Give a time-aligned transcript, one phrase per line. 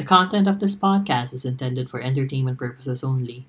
[0.00, 3.44] The content of this podcast is intended for entertainment purposes only.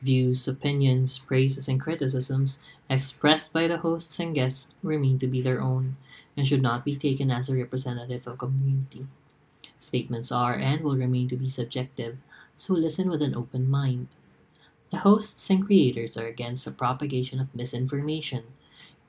[0.00, 5.60] Views, opinions, praises, and criticisms expressed by the hosts and guests remain to be their
[5.60, 5.98] own
[6.34, 9.06] and should not be taken as a representative of community.
[9.76, 12.16] Statements are and will remain to be subjective,
[12.54, 14.08] so listen with an open mind.
[14.92, 18.44] The hosts and creators are against the propagation of misinformation.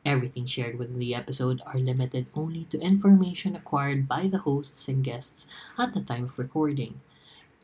[0.06, 5.04] Everything shared within the episode are limited only to information acquired by the hosts and
[5.04, 5.48] guests
[5.78, 7.02] at the time of recording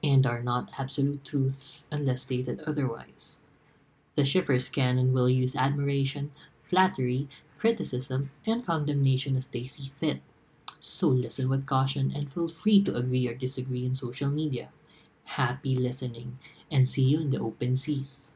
[0.04, 3.40] and are not absolute truths unless stated otherwise.
[4.16, 6.32] The shippers can and will use admiration,
[6.64, 10.22] flattery, criticism, and condemnation as they see fit.
[10.80, 14.70] So listen with caution and feel free to agree or disagree in social media.
[15.26, 16.40] Happy listening
[16.72, 18.34] and see you in the open seas.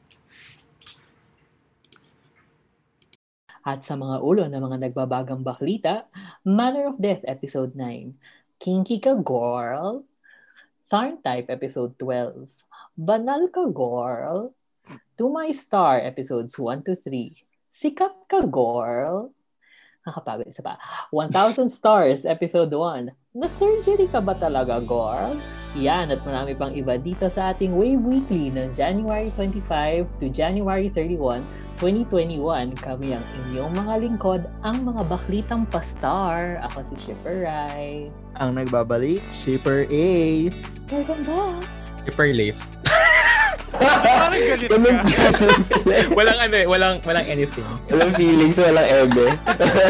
[3.64, 6.04] At sa mga ulo ng mga nagbabagang baklita,
[6.44, 8.12] Manner of Death Episode 9,
[8.60, 10.04] Kinky Ka Girl,
[10.92, 12.52] Tharn Type Episode 12,
[13.00, 14.52] Banal Ka Girl,
[15.16, 17.40] To My Star Episodes 1 to 3,
[17.72, 19.32] Sikat Ka Girl,
[20.04, 20.76] nakakapagod isa pa,
[21.16, 25.34] 1,000 Stars Episode 1, Na-surgery ka ba talaga, girl?
[25.74, 30.94] Yan at marami pang iba dito sa ating Wave Weekly ng January 25 to January
[30.94, 31.42] 31,
[31.82, 32.78] 2021.
[32.78, 36.62] Kami ang inyong mga lingkod, ang mga baklitang pastar.
[36.70, 38.14] Ako si Shipper Rai.
[38.38, 40.10] Ang nagbabalik, Shipper A.
[40.94, 41.66] Welcome back!
[42.06, 42.62] Super leaf.
[43.74, 44.78] Parang galit ka.
[45.10, 45.50] kasi.
[46.22, 47.66] walang ano eh, walang, walang anything.
[47.90, 49.26] walang feelings, walang ebe.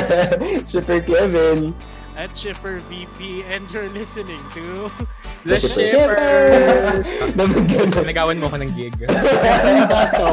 [0.72, 1.76] Super Kevin.
[2.14, 4.92] At Shipper VP and you're listening to
[5.46, 7.06] The The Shippers!
[7.34, 8.06] Ganun.
[8.06, 8.94] Nagawan mo ko ng gig.
[9.10, 10.30] Ano ba to?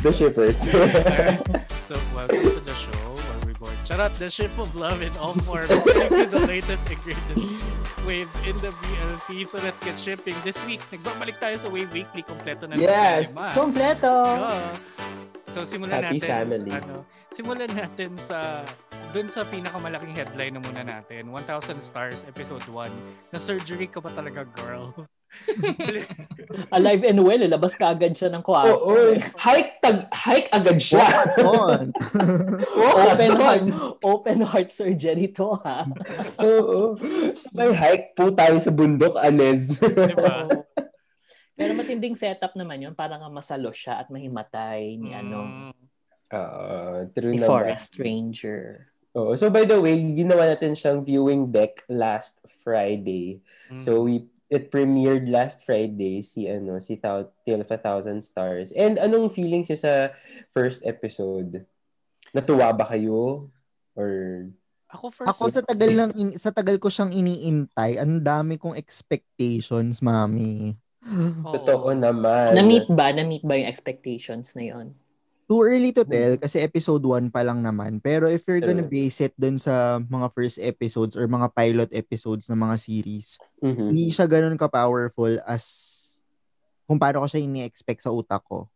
[0.00, 0.58] The Shippers.
[0.64, 5.36] So welcome to the show where we board charot the ship of love in all
[5.44, 7.60] forms bring you the latest ingredients
[8.08, 12.24] waves in the BLC so let's get shipping this week nagbabalik tayo sa Wave Weekly
[12.24, 13.36] kompleto na Yes!
[13.54, 14.10] Kompleto!
[14.40, 14.72] Yeah.
[15.52, 16.70] So simulan Happy natin family.
[16.72, 18.64] ano, simulan natin sa
[19.12, 22.88] dun sa pinakamalaking headline na muna natin, 1000 stars episode 1.
[23.28, 24.96] Na surgery ka ba talaga, girl?
[26.76, 28.72] Alive and well, labas ka agad siya ng kwarto.
[28.72, 29.16] Oo.
[29.36, 31.04] Hike, tag, hike agad siya.
[31.44, 31.88] On.
[32.76, 33.64] open heart,
[34.00, 35.88] open heart surgery to ha.
[36.44, 36.96] Oo.
[37.32, 39.76] Sabay hike po tayo sa bundok, Anez.
[39.80, 40.48] diba?
[41.52, 45.72] Pero matinding setup naman yun para nga masalo siya at mahimatay ni ano Mm,
[46.32, 46.68] Oo,
[47.12, 47.48] true ni naman.
[47.48, 48.91] Forest Ranger.
[49.12, 49.36] Oo.
[49.36, 53.44] So by the way, ginawa natin siyang viewing deck last Friday.
[53.68, 53.80] mm.
[53.80, 58.72] So we it premiered last Friday si ano si Thou- Tale of a Thousand Stars.
[58.76, 59.94] And anong feelings niyo sa
[60.52, 61.64] first episode?
[62.36, 63.48] Natuwa ba kayo?
[63.96, 64.08] Or
[64.92, 65.28] ako first.
[65.32, 70.76] Ako sa tagal lang in, sa tagal ko siyang iniintay, ang dami kong expectations, mami.
[71.48, 71.52] Oo.
[71.56, 72.52] totoo naman?
[72.54, 73.10] Na-meet ba?
[73.10, 74.94] Na-meet ba yung expectations na yon?
[75.44, 77.98] Too early to tell kasi episode 1 pa lang naman.
[77.98, 82.46] Pero if you're gonna base it dun sa mga first episodes or mga pilot episodes
[82.46, 83.90] ng mga series, Mhm.
[83.90, 85.64] hindi siya ganun ka-powerful as
[86.86, 88.70] kung paano ko siya ini-expect sa utak ko.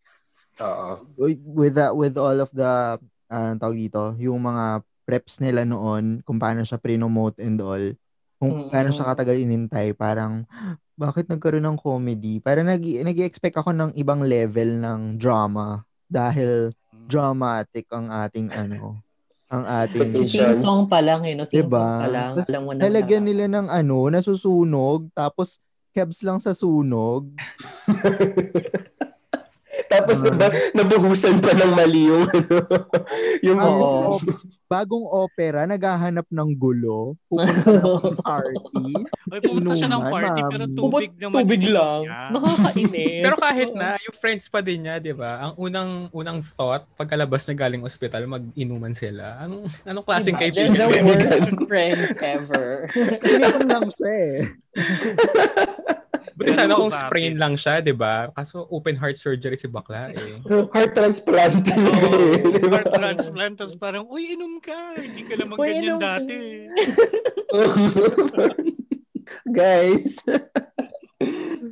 [0.58, 0.90] Oo.
[1.16, 6.36] With the, with all of the uh, tawag dito, yung mga preps nila noon, kung
[6.36, 7.82] paano siya pre-nomote and all,
[8.36, 8.68] kung Mm.
[8.68, 10.44] paano siya katagal inintay, parang
[10.94, 12.38] bakit nagkaroon ng comedy?
[12.38, 17.06] Parang nag nag-expect ako ng ibang level ng drama dahil Mm.
[17.06, 18.98] dramatic ang ating ano,
[19.46, 20.10] ang ating.
[20.26, 21.46] Theme song pa lang, eh, no?
[21.46, 21.78] Theme Diba?
[21.78, 22.30] song pa lang.
[22.34, 22.82] Tas Alam mo na.
[22.82, 25.62] lalagyan nila ng ano, nasusunog, tapos
[25.92, 27.30] kebs lang sa sunog.
[29.86, 30.32] Tapos Ah.
[30.32, 32.56] na nabuhusan pa ng mali yung ano,
[33.46, 34.18] yung Oo.
[34.66, 38.86] Bagong opera, naghahanap ng gulo, pupunta ng party.
[39.30, 40.74] Ay, pumunta siya ng party pero mami.
[40.74, 41.34] tubig naman.
[41.36, 42.02] Tubig ininom lang.
[42.34, 43.22] Nakakainis.
[43.22, 45.38] Pero kahit na, yung friends pa din niya, di ba?
[45.40, 49.38] Ang unang unang thought, pagkalabas na galing ospital, mag-inuman sila.
[49.40, 50.42] Anong, anong klaseng Diba?
[50.44, 50.74] kaibigan?
[50.74, 52.66] They're the worst friends ever.
[53.22, 54.38] Ininom lang siya eh.
[56.36, 57.04] Buti sana kung Bakit?
[57.08, 58.28] sprain lang siya, di ba?
[58.28, 60.36] Kaso open heart surgery si bakla eh.
[60.76, 61.64] heart transplant.
[61.64, 63.54] Oo, heart transplant.
[63.56, 65.00] Tapos parang, uy, inom ka.
[65.00, 66.68] Hindi ka naman Uy, ganyan dati.
[69.48, 70.20] Guys.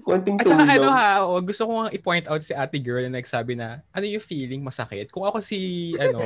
[0.05, 3.21] Konting At saka ano ha, oh, gusto ko nga i-point out si ate girl na
[3.21, 5.13] nagsabi na, ano yung feeling masakit?
[5.13, 6.25] Kung ako si, ano,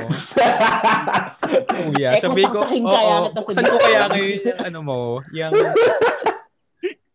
[1.67, 4.99] kuya, Eh, sabi ko, oo, kaya kita sa buksan ko kaya yung, ano mo,
[5.35, 5.51] yung,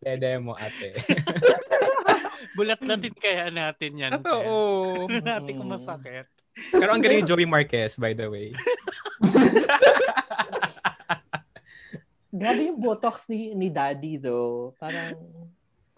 [0.04, 0.92] dede mo ate.
[2.54, 4.12] Bulat-latin kaya natin yan.
[4.20, 4.54] Totoo.
[5.26, 6.28] Natin kung masakit.
[6.70, 8.54] Pero ang galing ni Joey Marquez, by the way.
[12.34, 14.70] Grabe yung botox ni, ni daddy though.
[14.78, 15.18] Parang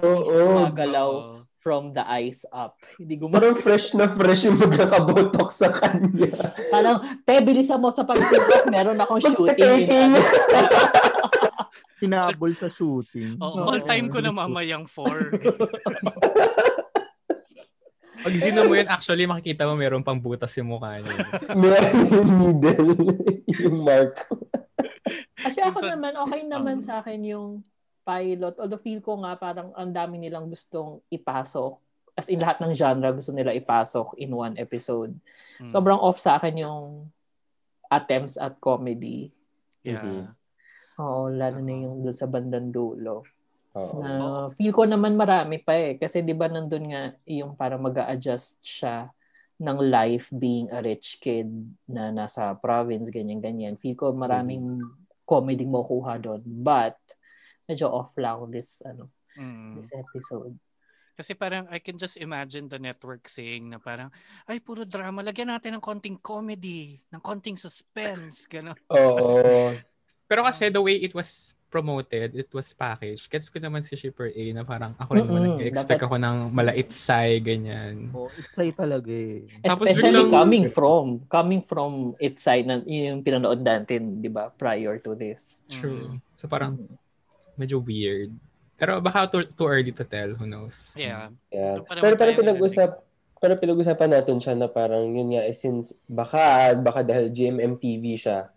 [0.00, 0.32] Oo.
[0.32, 1.44] gumagalaw Oo.
[1.60, 2.80] from the eyes up.
[2.96, 3.52] Hindi gumagalaw.
[3.52, 6.32] Parang fresh na fresh yung magkakabotok sa kanya.
[6.72, 8.68] Parang, te, bilisan mo sa pag-tiktok.
[8.72, 9.88] Meron akong shooting.
[12.00, 13.40] Hinabol sa shooting.
[13.40, 15.32] Oo, call time ko na mamayang 4.
[18.26, 21.14] Pag sino mo yun, actually makikita mo meron pang butas yung mukha niya.
[21.62, 22.90] Meron yung needle.
[23.46, 24.18] yung mark.
[25.38, 27.62] Kasi ako naman, okay naman sa akin yung
[28.02, 28.58] pilot.
[28.58, 31.78] Although feel ko nga parang ang dami nilang gustong ipasok.
[32.18, 35.14] As in lahat ng genre gusto nila ipasok in one episode.
[35.62, 35.70] Mm.
[35.70, 37.06] Sobrang off sa akin yung
[37.86, 39.30] attempts at comedy.
[39.86, 40.34] Yeah.
[40.96, 43.24] Oo, lalo na yung doon sa bandang dulo.
[43.76, 44.00] Oo.
[44.00, 46.00] Na feel ko naman marami pa eh.
[46.00, 49.12] Kasi di ba nandun nga yung parang mag adjust siya
[49.60, 51.48] ng life being a rich kid
[51.88, 53.76] na nasa province, ganyan-ganyan.
[53.80, 54.84] Feel ko maraming
[55.24, 56.40] comedy mo kuha doon.
[56.44, 56.96] But,
[57.68, 59.76] medyo off lang this, ano, Mm.
[59.76, 60.56] this episode.
[61.16, 64.08] Kasi parang I can just imagine the network saying na parang,
[64.48, 65.20] ay, puro drama.
[65.20, 68.76] Lagyan natin ng konting comedy, ng konting suspense, gano'n.
[68.92, 69.76] Oo.
[70.26, 73.26] Pero kasi the way it was promoted, it was packaged.
[73.26, 76.16] Gets ko naman si Shipper A na parang ako rin naman Mm-mm, nag-expect dapat- ako
[76.18, 78.10] ng malait say, ganyan.
[78.10, 79.46] Oh, excited talaga eh.
[79.60, 84.50] Tapos Especially biglang- coming from, coming from its side na yung pinanood natin, di ba,
[84.50, 85.62] prior to this.
[85.68, 86.18] True.
[86.34, 86.80] So parang
[87.54, 88.32] medyo weird.
[88.76, 90.92] Pero baka too, too early to tell, who knows.
[90.94, 91.30] Yeah.
[91.48, 91.80] Yeah.
[91.80, 92.90] Pero parang Pero parang pinag-usap
[93.36, 98.48] pero pinag-usapan natin siya na parang yun nga eh, since baka baka dahil GMMTV siya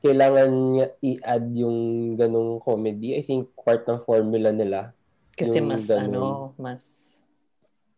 [0.00, 1.78] kailangan niya i-add yung
[2.16, 3.16] ganong comedy.
[3.16, 4.96] I think part ng formula nila.
[5.36, 6.08] Kasi Yung mas, ganun.
[6.08, 6.22] ano,
[6.56, 6.82] mas,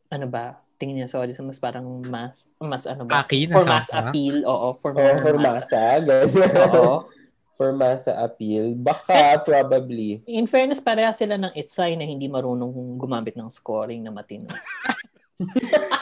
[0.06, 3.22] ano ba, tingin niya, sorry, so mas parang mas, mas ano ba?
[3.22, 6.26] Aki na for mass appeal, oo, for, Or for mass, masa, ganyan.
[6.75, 6.96] oo.
[7.58, 8.75] for masa appeal.
[8.75, 10.19] Baka, probably.
[10.26, 14.50] In fairness, pareha sila ng Itsai na hindi marunong gumamit ng scoring na matino.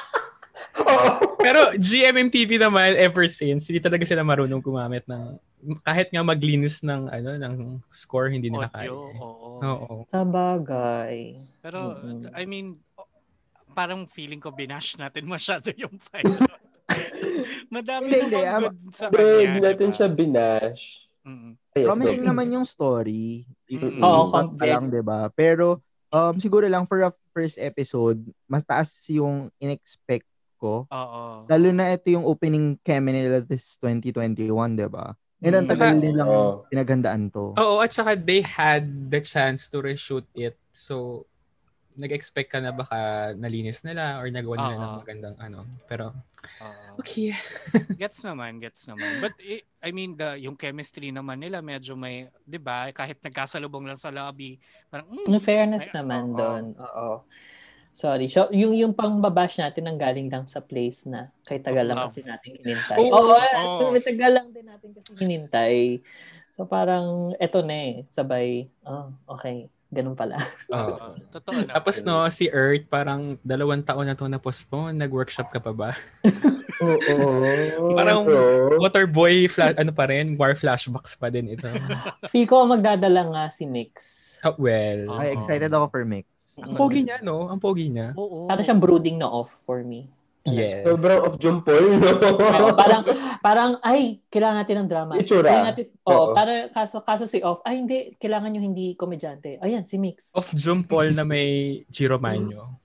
[1.41, 5.37] Pero GMMTV naman ever since, hindi talaga sila marunong gumamit ng
[5.81, 7.55] kahit nga maglinis ng ano ng
[7.89, 8.89] score hindi nila kaya.
[8.93, 9.61] Oo.
[9.61, 9.95] Oo.
[10.09, 11.37] Sa bagay.
[11.61, 12.33] Pero, Mm-mm.
[12.33, 12.81] I mean,
[13.71, 16.49] parang feeling ko binash natin masyado yung pilot.
[17.69, 18.41] Madami Hindi, hindi.
[18.41, 19.97] namang Ama- good sa kanya, hindi natin diba?
[19.97, 20.83] siya binash.
[21.21, 21.53] Mm.
[21.71, 23.45] Yes, Promising naman yung story.
[23.69, 24.01] Mm.
[24.01, 25.29] Oo, Ipat pa lang, di ba?
[25.31, 25.79] Pero,
[26.09, 30.27] um, siguro lang for a first episode, mas taas yung in-expect
[30.61, 30.85] ko.
[30.87, 31.23] Oo.
[31.49, 34.45] Lalo na ito yung opening keme nila this 2021,
[34.77, 35.17] di ba?
[35.41, 35.73] And ang Mm.
[35.73, 36.53] tagal Saka- nilang Oo.
[36.69, 37.57] pinaghandaan to.
[37.57, 40.61] Oo, at saka they had the chance to reshoot it.
[40.71, 41.25] So,
[41.91, 42.97] nag-expect ka na baka
[43.35, 44.83] nalinis nila or nagawa nila Oo.
[44.83, 45.61] ng magandang ano.
[45.87, 46.13] Pero,
[46.61, 47.01] Oo.
[47.01, 47.33] okay.
[48.01, 49.17] Gets naman, gets naman.
[49.19, 52.89] But i- I mean, the yung chemistry naman nila medyo may, 'di ba?
[52.91, 56.37] Kahit nagkasalubong lang sa lobby, parang mm, In fairness Ay, naman oo.
[56.37, 56.65] doon.
[56.79, 57.11] Oo.
[57.91, 58.31] Sorry.
[58.31, 62.09] So, yung, yung pangbabash natin ang galing lang sa place na kay tagal lang Love.
[62.09, 62.97] kasi natin hinintay.
[62.97, 63.85] Oo, Oo, oo.
[63.91, 65.75] may tagal lang din natin kasi hinintay.
[66.51, 67.95] So, parang eto na eh.
[68.07, 69.67] Sabay, oh, okay.
[69.91, 70.39] Ganun pala.
[70.71, 71.75] oo, totoo na.
[71.75, 74.95] Tapos no, si Earth, parang dalawang taon na to na postpone.
[74.95, 75.91] Nag-workshop ka pa ba?
[76.81, 77.43] Oo.
[77.99, 78.79] Parang- Oo.
[78.79, 81.67] Waterboy, flash, ano pa rin, war flashbacks pa din ito.
[82.31, 83.93] Feel ko magdadala nga si Mix.
[84.41, 85.11] Oh, well.
[85.21, 86.25] Ay, excited ako for Mix.
[86.63, 87.49] Ang pogi niya, no?
[87.49, 88.13] Ang pogi niya.
[88.15, 88.47] Oo.
[88.47, 90.09] Para siyang brooding na off for me.
[90.49, 90.89] Yes.
[90.89, 91.77] Sobrang of no?
[91.77, 93.03] Oo, parang,
[93.45, 95.13] parang, ay, kailangan natin ng drama.
[95.21, 95.53] Itsura.
[95.53, 96.33] Kailangan natin, oo, Oo.
[96.33, 99.61] para kaso, kaso si off, ay hindi, kailangan yung hindi komedyante.
[99.61, 100.33] Ayan, si Mix.
[100.33, 102.81] Of June Paul na may Giro Manyo.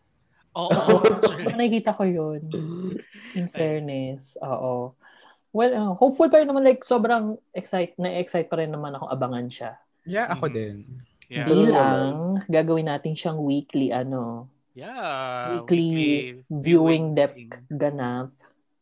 [0.52, 0.72] Oo,
[1.16, 1.48] actually.
[1.56, 2.44] Nakikita ko yun.
[3.40, 4.36] In fairness.
[4.44, 4.92] Oo.
[5.56, 9.48] Well, uh, hopeful pa rin naman like sobrang excite na-excite pa rin naman ako abangan
[9.48, 9.80] siya.
[10.04, 10.54] Yeah, ako Mhm.
[10.54, 10.76] din.
[11.28, 11.50] Yeah.
[11.50, 12.14] Hindi Ganun lang
[12.46, 15.56] gagawin natin siyang weekly ano, Yeah.
[15.64, 17.50] weekly viewing deck thing.
[17.72, 18.36] ganap.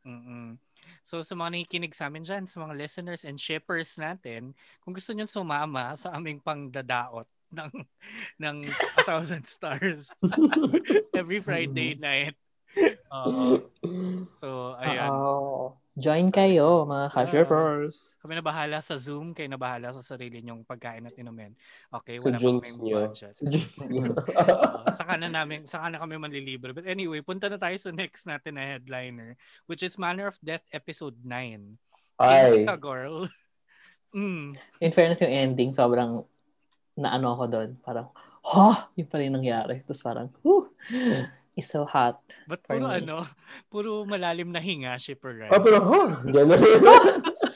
[0.03, 0.57] Mm-mm.
[1.03, 5.11] So sa mga nakikinig sa amin dyan, sa mga listeners and shippers natin, kung gusto
[5.11, 7.71] nyo sumama sa aming pangdadaot ng
[8.43, 8.57] ng
[8.97, 10.09] A Thousand Stars
[11.19, 12.33] every Friday night.
[13.13, 13.69] Oo.
[14.41, 15.11] so, ayan.
[15.13, 15.77] Oo.
[15.93, 18.17] Join kayo mga ka-shippers.
[18.17, 21.53] Kami na bahala sa Zoom, kayo na bahala sa sarili nyong pagkain at inumin.
[21.93, 22.97] Okay, wala pa drinks kaming nyo.
[23.05, 23.35] budget.
[23.45, 26.73] Oo, saka na namin, saka na kami manlilibre.
[26.73, 29.37] But anyway, punta na tayo sa next natin na headliner,
[29.69, 31.77] which is Manner of Death episode 9.
[32.17, 32.65] Ay.
[32.65, 33.29] Ka, girl.
[34.13, 34.53] Mm.
[34.77, 36.21] In fairness yung ending, sobrang
[36.93, 37.69] naano ako doon.
[37.81, 38.13] Parang,
[38.45, 38.93] ha?
[38.93, 39.81] Yun pa rin nangyari.
[39.81, 40.69] Tapos parang, whew,
[41.55, 42.21] it's so hot.
[42.49, 43.03] But For puro me.
[43.03, 43.17] ano,
[43.71, 45.51] puro malalim na hinga, shipper, right?
[45.53, 46.09] Ah, pero, huh?
[46.25, 46.59] Ganun.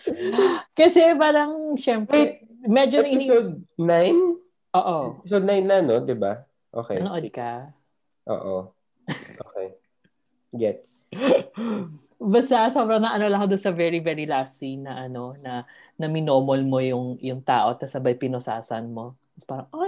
[0.78, 3.30] Kasi parang, syempre, Medyo ini...
[3.30, 4.78] Episode 9?
[4.82, 4.98] Oo.
[5.22, 5.98] Episode 9 na, no?
[6.02, 6.42] Di ba?
[6.74, 7.00] Okay.
[7.00, 7.72] Nanood ka.
[8.28, 8.76] Oo.
[9.16, 9.68] Okay.
[10.52, 11.08] Gets.
[12.18, 15.70] Basta sobrang na ano lang ako doon sa very very last scene na ano na
[16.02, 19.14] na minomol mo yung yung tao tapos sabay pinosasan mo.
[19.38, 19.87] Tapos parang ay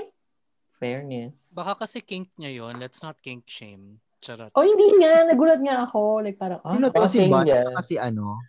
[0.80, 1.54] fairness.
[1.54, 4.00] Baka kasi kink niya yon Let's not kink shame.
[4.20, 4.52] Charot.
[4.56, 5.28] Oh, hindi nga.
[5.28, 6.24] Nagulat nga ako.
[6.24, 7.64] Like, parang, ah, Ano to si Kasi niya.
[7.72, 8.40] Kasi ano?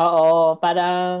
[0.00, 1.20] Oo, parang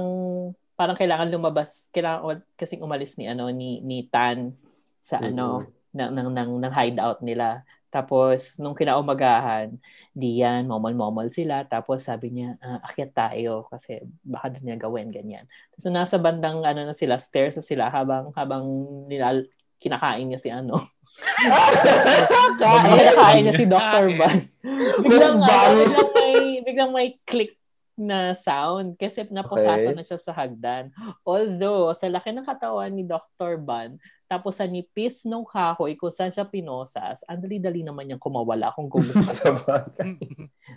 [0.72, 4.56] parang kailangan lumabas, kailangan kasing umalis ni ano ni ni Tan
[5.04, 7.68] sa ano ng ng ng, ng hideout nila.
[7.90, 9.74] Tapos nung kinaumagahan,
[10.14, 11.66] di yan, momol-momol sila.
[11.66, 15.44] Tapos sabi niya, ah, akyat tayo kasi baka doon niya gawin ganyan.
[15.74, 18.64] Tapos nasa bandang ano na sila, stairs na sila habang habang
[19.10, 19.42] nila
[19.80, 20.78] kinakain niya si ano.
[22.60, 24.06] Kinakain niya si Dr.
[24.14, 24.38] Ban.
[25.04, 27.56] biglang, ano, biglang may biglang may click
[28.00, 29.96] na sound kasi napusasan Okay.
[30.00, 30.88] na siya sa hagdan.
[31.20, 33.60] Although, sa laki ng katawan ni Dr.
[33.60, 38.70] Ban, tapos sa nipis ng kahoy kung saan siya pinosas, ang dali-dali naman niyang kumawala
[38.72, 39.18] kung gusto.
[39.42, 40.14] Sa bagay.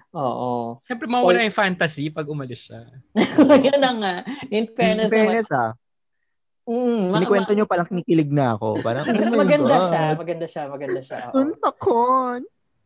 [0.10, 0.82] Oo.
[0.90, 2.82] Siyempre, mawala yung fantasy pag umalis siya.
[3.62, 4.14] Yun na nga.
[4.50, 5.83] In In fairness, fairness ah, naman,
[6.68, 8.80] mm, ma- kinikwento ma- nyo palang kinikilig na ako.
[8.82, 9.90] Parang, oh maganda God.
[9.90, 11.20] siya, maganda siya, maganda siya.
[11.30, 11.36] oo.
[11.40, 12.40] Untakon.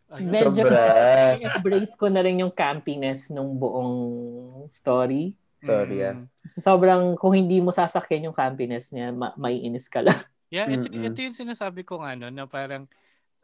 [0.08, 0.32] Ayun.
[0.32, 0.64] Medyo
[1.52, 3.94] embrace ko na rin yung campiness nung buong
[4.72, 5.36] story.
[5.60, 6.16] Storya.
[6.16, 6.26] Mm.
[6.56, 10.16] Sobrang, kung hindi mo sasakyan yung campiness niya, ma- maiinis ka lang.
[10.48, 11.04] Yeah, ito, Mm-mm.
[11.04, 12.88] ito yung sinasabi ko ano, na parang,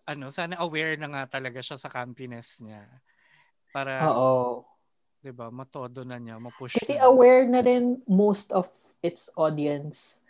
[0.08, 2.80] ano, sana aware na nga talaga siya sa campiness niya.
[3.76, 4.64] Para, Oo.
[5.20, 7.12] di ba, matodo na niya, mapush Kasi na.
[7.12, 8.72] aware na rin most of
[9.04, 10.23] its audience,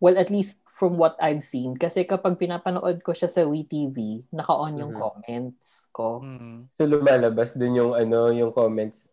[0.00, 1.76] well, at least from what I've seen.
[1.76, 5.00] Kasi kapag pinapanood ko siya sa WeTV, naka-on yung Mhm.
[5.00, 6.24] comments ko.
[6.24, 6.72] Mm.
[6.72, 9.12] So lumalabas dun yung ano, yung comments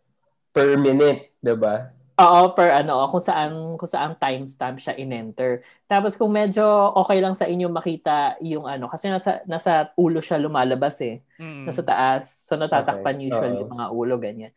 [0.56, 1.91] per minute, 'di ba?
[2.17, 5.62] Oo, per ano, kung saan, kung saan timestamp siya in-enter.
[5.86, 6.65] Tapos kung medyo
[6.97, 11.21] okay lang sa inyo makita yung ano, kasi nasa, nasa ulo siya lumalabas eh.
[11.38, 11.69] Mm.
[11.69, 12.25] Nasa taas.
[12.50, 13.62] So natatakpan Okay, usually oo.
[13.62, 14.50] yung mga ulo, ganyan.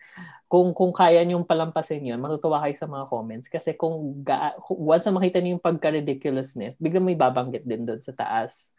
[0.49, 3.49] Kung kung kaya niyong palampasin yun, matutuwa kayo sa mga comments.
[3.53, 8.13] Kasi kung ga, once na makita niyo yung pagka-ridiculousness, biglang may babanggit din doon sa
[8.17, 8.73] taas.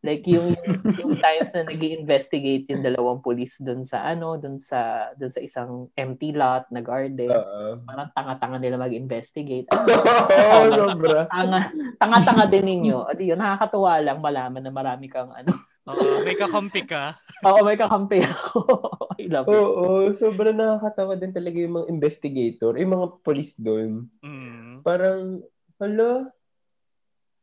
[0.00, 4.56] Like yung, yung, yung times na nag investigate yung dalawang police doon sa ano, doon
[4.56, 7.30] sa, doon sa isang empty lot na garden.
[7.30, 7.82] Oo.
[7.84, 9.68] Parang tanga-tanga nila mag-investigate.
[9.74, 11.28] Oo, sobra.
[11.28, 11.60] Tanga,
[11.98, 12.98] tanga-tanga din ninyo.
[13.08, 15.52] O di yun, nakakatuwa lang malaman na marami kang ano.
[15.88, 17.16] Oo, may kakampi ka.
[17.48, 18.60] Oo, may kakampi ako.
[19.20, 19.56] I love it.
[19.56, 24.04] Oo, sobra nakakatawa din talaga yung mga investigator, yung mga police doon.
[24.20, 24.84] Mm.
[24.84, 25.40] Parang,
[25.80, 26.28] hala,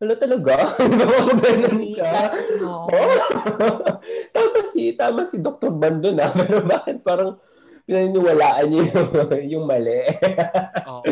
[0.06, 0.56] hala talaga?
[1.42, 2.14] Ganun ka.
[2.62, 2.88] Oo.
[2.94, 3.18] Oh?
[4.38, 5.74] tama si, tama si Dr.
[5.74, 6.30] Bando na.
[6.38, 7.42] Pero bakit parang
[7.90, 9.10] pinaniniwalaan niyo yung,
[9.58, 10.06] yung mali?
[10.86, 11.04] Oo.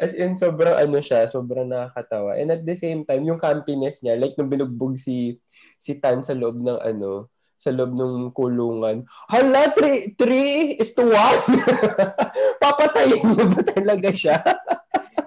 [0.00, 2.40] As in, sobrang ano siya, sobrang nakakatawa.
[2.40, 5.36] And at the same time, yung campiness niya, like nung binugbog si,
[5.76, 9.06] si Tan sa loob ng ano, sa loob ng kulungan.
[9.30, 10.16] Hala, 3
[10.82, 11.14] is to 1.
[12.58, 14.42] Papatayin niyo ba talaga siya?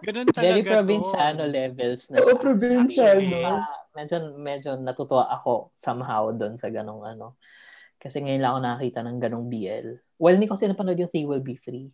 [0.05, 0.69] Ganun talaga Very to.
[0.71, 2.85] probinsyano levels na Oo, probinsyano.
[2.85, 7.35] Actually, Ah, medyo, medyo natutuwa ako somehow doon sa ganong ano.
[7.95, 9.87] Kasi ngayon lang ako nakakita ng ganong BL.
[10.15, 11.89] Well, hindi ko kasi napanood yung They Will Be Free.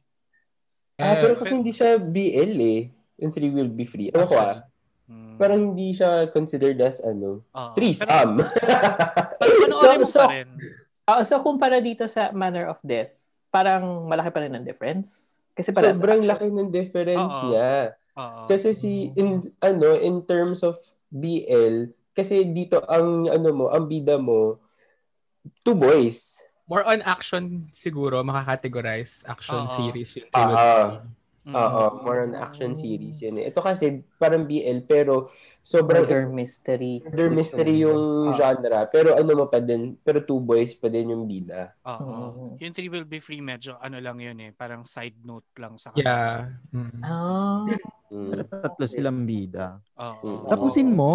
[0.96, 2.82] Ah, Eh, pero kasi hindi siya BL eh.
[3.18, 4.10] Yung 3 will be free.
[4.10, 4.66] Ano ko ah?
[5.06, 5.38] Mm.
[5.38, 7.46] Parang hindi siya considered as ano.
[7.48, 7.72] Oo.
[7.74, 8.42] Threesome.
[9.40, 10.50] Pero panoorin mo So- pa rin.
[11.04, 13.12] Ah, so, kumpara dito sa Manner of Death,
[13.50, 15.34] parang malaki pa rin ang difference.
[15.52, 17.46] Kasi para Sobrang laki ng difference Oo.
[17.48, 17.94] niya.
[18.48, 20.76] Kasi si in ano in terms of
[21.12, 24.60] BL kasi dito ang ano mo, ang bida mo
[25.64, 26.38] two boys.
[26.68, 29.72] More on action siguro, makakategorize action Oo.
[29.72, 31.04] series yung Ah,
[31.42, 31.58] of ah.
[31.58, 31.58] Two.
[31.58, 31.58] Mm.
[31.58, 33.50] Oo, more on action series yun eh.
[33.50, 37.02] Ito kasi parang BL pero sobrang murder mystery.
[37.02, 38.38] murder mystery yung Ah.
[38.38, 38.80] genre.
[38.94, 41.74] Pero ano mo pa din, pero two boys pa din yung bida.
[41.82, 42.06] Oo.
[42.06, 42.44] Oo.
[42.62, 44.52] Yung Three Will Be Free, medyo ano lang yun eh.
[44.54, 46.54] Parang side note lang sa Yeah.
[46.70, 47.02] Mm.
[47.02, 47.66] Ah.
[48.14, 48.46] Mm.
[48.46, 49.82] Tatlo silang bida.
[49.98, 50.46] Oo.
[50.46, 50.50] Mm.
[50.50, 51.14] Tapusin mo.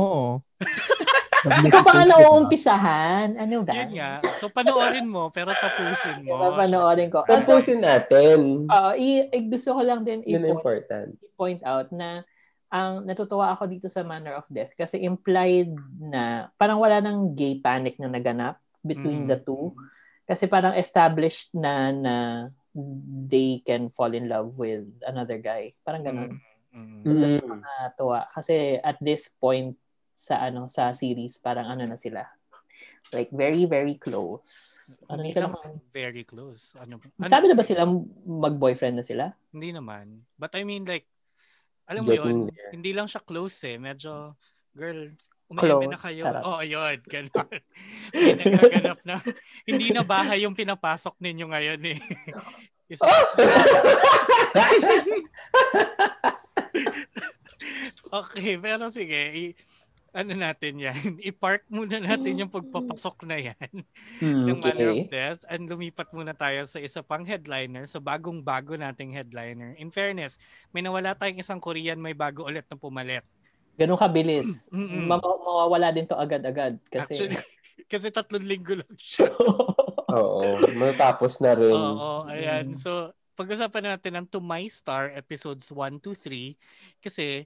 [1.45, 3.37] Ikaw pa nga nauumpisahan.
[3.37, 3.75] Ano ba?
[3.76, 4.12] Yun nga.
[4.40, 6.40] So, panoorin mo, pero tapusin mo.
[6.40, 7.23] Papanoorin ko.
[7.23, 8.64] Also, Tapusin natin.
[8.66, 11.09] uh, i- i- gusto ko lang din i-point, important.
[11.21, 12.25] i-point out na
[12.66, 17.57] ang natutuwa ako dito sa Manner of Death kasi implied na parang wala nang gay
[17.57, 19.31] panic na naganap between Mm.
[19.31, 19.71] the two.
[20.25, 22.14] Kasi parang established na na
[23.25, 25.73] they can fall in love with another guy.
[25.81, 26.31] Parang ganun.
[26.75, 27.07] Mm.
[27.07, 27.62] Mm.
[27.62, 28.26] Natuwa.
[28.28, 29.78] Kasi at this point
[30.17, 32.25] sa ano sa series, parang ano na sila.
[33.13, 34.73] Like very, very close.
[35.07, 36.75] Ano Hindi ka naman very close.
[36.81, 37.85] Ano, ano, Sabi na ba sila
[38.25, 39.25] mag-boyfriend na sila?
[39.53, 40.25] Hindi naman.
[40.41, 41.05] But I mean like,
[41.87, 42.73] alam mo yun, there.
[42.75, 43.79] hindi lang siya close eh.
[43.79, 44.35] Medyo,
[44.75, 45.15] girl,
[45.47, 46.19] umayami na kayo.
[46.19, 46.43] charot.
[46.43, 46.99] Oo, oh, yun.
[47.07, 47.47] Ganun.
[48.17, 49.23] May nagaganap na.
[49.63, 52.03] Hindi na bahay yung pinapasok ninyo ngayon eh.
[52.91, 53.07] Isa-
[58.27, 59.21] okay, pero sige.
[59.31, 59.55] I-
[60.17, 60.97] ano natin yan?
[61.29, 63.69] I-park muna natin yung pagpapasok na yan
[64.17, 65.13] Hmm, ng Manner of okay.
[65.13, 69.77] Death and lumipat muna tayo sa isa pang headliner, sa bagong-bago nating headliner.
[69.77, 70.41] In fairness,
[70.73, 73.21] may nawala tayong isang Korean, may bago ulit na pumalit.
[73.77, 74.67] Ganun kabilis.
[74.73, 75.05] Mm-mm.
[75.05, 76.81] Ma- mawawala din to agad-agad.
[76.89, 77.37] Kasi, Actually,
[77.93, 79.29] kasi tatlong linggo lang siya.
[80.17, 80.65] Oo.
[80.81, 81.77] Matatapos na rin.
[81.77, 82.73] Oo, ayan.
[82.73, 82.81] Mm.
[82.81, 86.57] So, pag-usapan natin ang To My Star episodes 1 to 3
[87.05, 87.45] kasi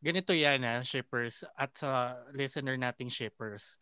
[0.00, 3.76] ganito yan ha, shippers at sa listener nating shippers.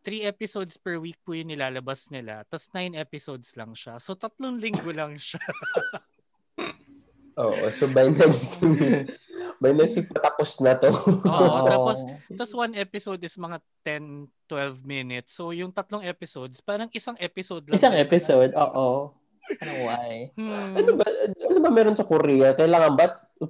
[0.00, 2.42] Three episodes per week po yung nilalabas nila.
[2.48, 4.00] Tapos nine episodes lang siya.
[4.00, 5.42] So, tatlong linggo lang siya.
[7.40, 7.64] Oo.
[7.72, 8.60] So by next
[9.62, 10.90] by next week patapos na to.
[10.90, 11.68] Oo, Oo.
[11.68, 15.30] tapos Tapos one episode is mga 10, 12 minutes.
[15.36, 17.76] So yung tatlong episodes, parang isang episode lang.
[17.76, 19.14] isang episode, oo.
[19.58, 20.30] Ano why?
[20.38, 20.72] Hmm.
[20.78, 21.06] ano ba
[21.50, 22.54] ano ba meron sa Korea?
[22.54, 23.06] Kailangan ba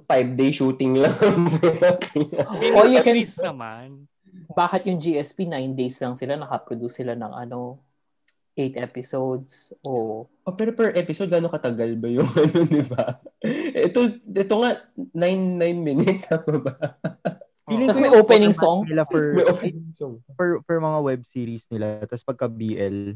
[0.09, 1.13] five day shooting lang?
[2.77, 4.09] Or you can- Please naman.
[4.51, 7.83] Bakit yung GSP 9 days lang sila nakaproduce sila ng ano
[8.55, 13.15] 8 episodes o oh, pero per episode gano'ng katagal ba yung ano, di ba?
[13.71, 16.73] Ito, ito nga, 9, 9 minutes na pa ba?
[17.71, 18.83] Feeling Tas ko may opening song?
[18.83, 20.19] Nila for, May opening song.
[20.35, 22.03] for, for mga web series nila.
[22.03, 23.15] Tapos pagka BL.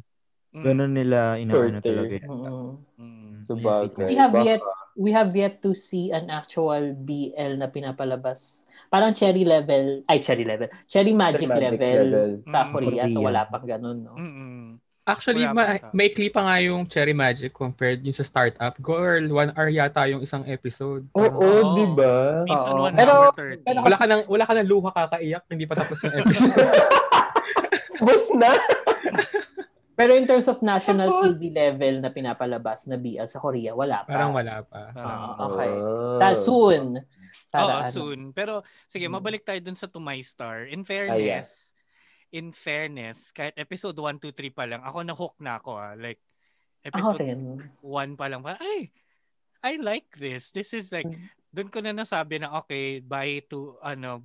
[0.58, 2.16] Ganun nila inaano talaga.
[2.22, 3.32] mm, Mm.
[3.42, 4.08] So bagay.
[4.08, 4.62] We have Baka- yet
[4.96, 8.64] we have yet to see an actual BL na pinapalabas.
[8.88, 12.30] Parang cherry level, ay cherry level, cherry magic, Magic level, level.
[12.46, 12.72] sa Mm.
[12.72, 13.04] Korea.
[13.08, 14.16] So wala pang ganun, no?
[14.16, 14.80] Mm-mm.
[15.06, 18.74] Actually, ma- maikli pa nga yung Cherry Magic compared yung sa startup.
[18.82, 21.06] Girl, one hour yata yung isang episode.
[21.14, 21.78] Oo, Oo.
[21.78, 22.42] di ba?
[22.42, 22.82] Minsan Oo.
[22.82, 23.62] one Pero- hour 30.
[23.62, 26.58] pero- Wala ka nang wala ka nang luha kakaiyak, hindi pa tapos yung episode.
[28.02, 28.50] Bus na.
[29.96, 34.04] Pero in terms of national Tapos- TV level na pinapalabas na BL sa Korea, wala
[34.04, 34.12] pa.
[34.12, 34.92] Parang wala pa.
[34.92, 35.72] Parang, Ah, okay.
[35.72, 36.20] Ah.
[36.20, 36.86] Ta- soon.
[37.48, 37.96] Para Oo, ano.
[37.96, 38.20] soon.
[38.30, 38.54] Pero
[38.86, 39.16] sige, Mm.
[39.16, 40.68] mabalik tayo dun sa To My Star.
[40.68, 41.72] In fairness,
[42.30, 45.96] in fairness, kahit episode 1, 2, 3 pa lang, ako na-hook na ako ah.
[45.96, 46.20] Like,
[46.84, 47.64] episode rin.
[47.80, 48.92] 1 pa lang, parang, ay,
[49.64, 50.52] I like this.
[50.52, 51.26] This is like, Mm.
[51.50, 54.20] dun ko na nasabi na, okay, bye to, ano,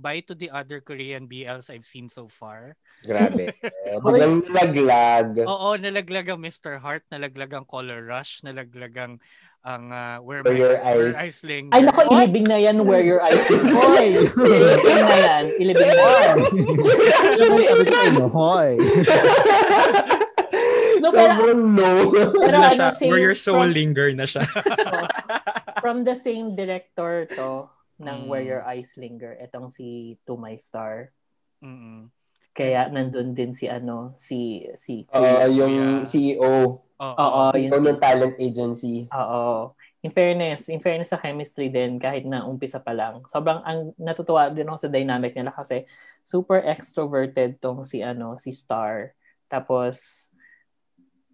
[0.00, 2.74] bye to the other Korean BLs I've seen so far.
[3.04, 3.52] Grabe.
[3.90, 5.28] Eh, Biglang naglag.
[5.44, 6.78] Oo, nalaglag ang Mr.
[6.78, 9.18] Heart, nalaglag ang Color Rush, nalaglag ang
[9.60, 11.74] ang uh, Where, Where My, Your Where Eyes- Eyes Linger.
[11.76, 13.60] Ay, nako, ilibing na yan where your eyes is.
[13.76, 14.08] Hoy!
[14.24, 15.44] ilibing na yan.
[15.60, 16.36] Ilibing na yan.
[18.08, 18.70] Inyo, hoy!
[21.00, 21.90] No, pero, Sobrang no.
[22.12, 24.44] pero Ano same where your soul from, linger na siya.
[25.80, 27.64] from the same director to
[28.00, 28.28] ng Mm.
[28.28, 29.36] Where Your Eyes Linger.
[29.38, 31.12] Itong si To My Star.
[31.60, 32.08] Mm-mm.
[32.50, 36.08] Kaya nandun din si ano, si si Oo, yung Yeah.
[36.08, 36.82] CEO.
[36.82, 37.14] Oo.
[37.16, 39.06] Oo, yun CEO ng talent agency.
[39.12, 39.72] Oo.
[40.00, 44.48] In fairness, in fairness sa chemistry din, kahit na umpisa pa lang, sobrang ang natutuwa
[44.48, 45.84] din ako sa dynamic nila kasi
[46.24, 49.12] super extroverted tong si ano, si Star.
[49.46, 50.28] Tapos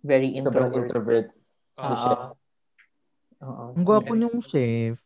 [0.03, 0.87] very Sobrang introvert.
[0.91, 1.27] introvert.
[1.79, 1.87] Oo.
[1.87, 2.27] Oo.
[3.47, 3.65] Oo.
[3.79, 5.06] Ang gwapo niyong chef.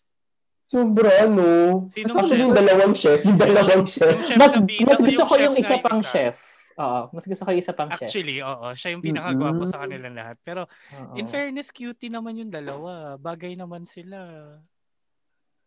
[0.71, 1.51] Sobra, no?
[1.91, 2.41] Sino Actually, chef?
[2.41, 3.21] yung dalawang chef.
[3.27, 4.15] Yung dalawang chef.
[4.15, 6.09] Yung chef Mas na bida, mas gusto ko yung isa pang isa.
[6.09, 6.37] chef.
[6.79, 8.07] Oo, mas gusto ko yung isa pang chef.
[8.07, 8.67] Actually, oo.
[8.73, 9.83] Siya yung pinakagwapo sa Mm-mm.
[9.85, 10.37] kanilang lahat.
[10.41, 11.15] Pero Oo.
[11.15, 13.19] in fairness, cutie naman yung dalawa.
[13.19, 14.17] Bagay naman sila.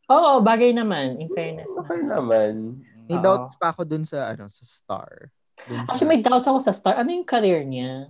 [0.05, 1.19] Oo, bagay naman.
[1.19, 1.67] In fairness.
[1.69, 2.79] Okay naman.
[3.05, 3.23] May Oo.
[3.23, 5.27] doubts pa ako dun sa, ano, sa star.
[5.61, 6.95] Dun sa- Actually, may doubts ako sa Star.
[6.95, 8.07] Ano yung career niya?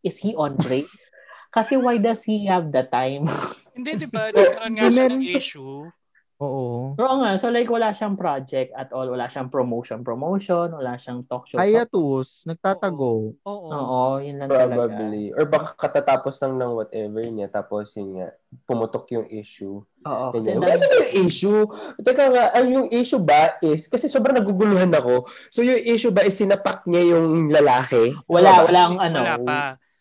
[0.00, 0.86] Is he on break?
[1.50, 3.26] Kasi why does he have the time?
[3.72, 4.30] Hindi, di ba?
[4.30, 5.90] Nagkaroon nga siya ng issue.
[6.38, 6.94] Oo.
[6.94, 9.10] Oo nga, so like wala siyang project at all.
[9.10, 10.70] Wala siyang promotion, promotion.
[10.70, 11.58] Wala siyang talk show.
[11.58, 13.34] Hiatus, nagtatago.
[13.42, 13.66] Oo.
[13.68, 14.86] Oo, yun lang talaga.
[14.86, 15.34] Probably.
[15.34, 17.50] Or baka katatapos lang ng whatever niya.
[17.50, 18.30] Tapos yun nga,
[18.64, 19.82] pumutok yung issue.
[19.82, 20.78] Oo, kasi Ganyan.
[20.78, 21.62] Ano yung issue?
[21.98, 25.26] Teka nga, ang yung issue ba is, kasi sobrang naguguluhan ako.
[25.50, 28.14] So yung issue ba is sinapak niya yung lalaki?
[28.24, 28.66] wala, Tama ba?
[28.70, 29.58] walang ano, Wala pa.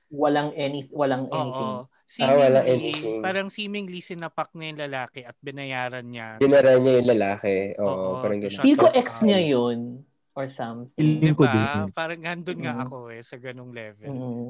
[0.08, 1.74] walang any, walang anything.
[1.82, 1.90] Oo.
[2.20, 3.22] Ah, wala Seemingly, anything.
[3.22, 6.38] parang seemingly sinapak niya yung lalaki at binayaran niya.
[6.38, 7.56] Ginara niya yung lalaki.
[7.78, 8.64] Oo, Oo, parang ganun.
[8.64, 10.02] Feel ko ex niya yun
[10.34, 10.98] or something.
[10.98, 11.54] Feeling ko Diba?
[11.84, 11.94] din.
[11.94, 12.84] Parang nandun nga Mm.
[12.84, 14.10] ako eh, sa ganung level.
[14.10, 14.50] Mm.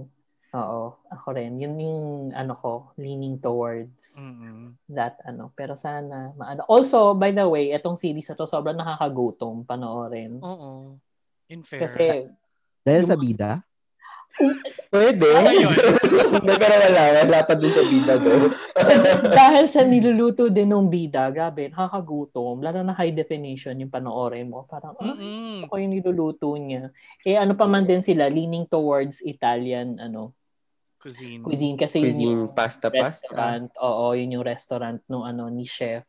[0.49, 1.59] Oo, ako rin.
[1.59, 2.01] Yun yung
[2.31, 4.79] ano ko, leaning towards Mm-mm.
[4.87, 5.51] that ano.
[5.51, 6.63] Pero sana maano.
[6.65, 10.39] Also, by the way, etong series na to sobrang nakakagutom panoorin.
[10.39, 10.95] Oo.
[11.47, 11.83] In fair.
[11.83, 12.31] Kasi
[12.79, 13.51] Dahil sa bida?
[14.87, 15.25] Pwede.
[15.33, 17.01] Hindi, pero wala.
[17.25, 18.53] Wala pa dun sa bida doon.
[19.33, 22.61] Dahil sa niluluto din ng bida, grabe, nakakagutom.
[22.61, 24.63] Lalo na high definition yung panoorin mo.
[24.69, 25.65] Parang, ah, Mm-mm.
[25.65, 26.93] ako yung niluluto niya.
[27.25, 30.37] Eh, ano pa man din sila, leaning towards Italian, ano,
[30.97, 31.41] Cuisine.
[31.41, 31.77] cuisine.
[31.77, 33.25] Kasi yun Cuisine, yung pasta, pasta.
[33.27, 33.69] restaurant.
[33.81, 36.05] Oo, yun yung restaurant nung ano, ni chef.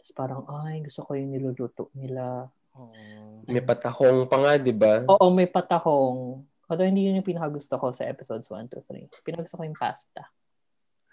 [0.00, 2.48] Tapos parang, ay, gusto ko yung niluluto nila.
[2.72, 3.44] Oo.
[3.44, 5.04] May patahong pa nga, di ba?
[5.04, 6.40] Oo, may patahong.
[6.70, 9.10] Although hindi yun yung pinakagusto ko sa episodes 1 to 3.
[9.26, 10.30] Pinakagusto ko yung pasta.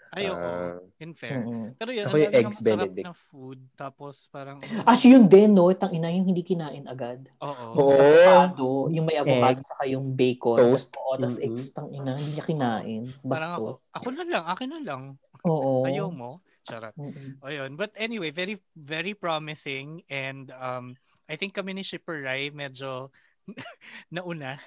[0.08, 0.38] Ay, oo.
[0.40, 0.80] Ah.
[1.04, 1.44] in fair.
[1.44, 1.76] Mm-mm.
[1.76, 3.04] Pero yun, Ako yung eggs Benedict.
[3.04, 3.60] na food.
[3.76, 4.56] Tapos parang,
[4.88, 5.68] Actually, yun din, no?
[5.76, 7.28] Tang ina yung hindi kinain agad.
[7.44, 7.66] oo.
[7.76, 7.92] Oo.
[7.92, 10.56] Avocado, yung may avocado saka yung bacon.
[10.56, 10.96] Toast.
[10.96, 11.46] Oo, tapos Mm-mm.
[11.52, 13.02] eggs, tang ina, hindi niya kinain.
[13.20, 13.92] Parang ako, Bastos.
[13.92, 15.02] ako na lang, akin na lang.
[15.44, 15.72] Oo.
[15.90, 16.40] Ayaw mo?
[16.64, 16.96] Charot.
[16.96, 17.36] Mm-mm.
[17.44, 17.76] Ayun.
[17.76, 20.08] But anyway, very, very promising.
[20.08, 20.96] And um,
[21.28, 23.12] I think kami ni Shipper Rai medyo
[24.14, 24.58] nauna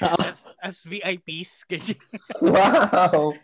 [0.00, 1.64] as, as VIPs.
[2.40, 3.34] Wow!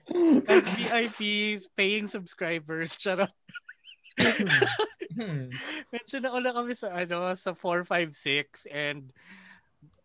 [0.49, 2.97] as VIPs, paying subscribers.
[2.99, 3.31] Charot.
[5.19, 5.51] Hmm.
[5.91, 9.11] Medyo nauna kami sa ano sa 4, 5, 6 and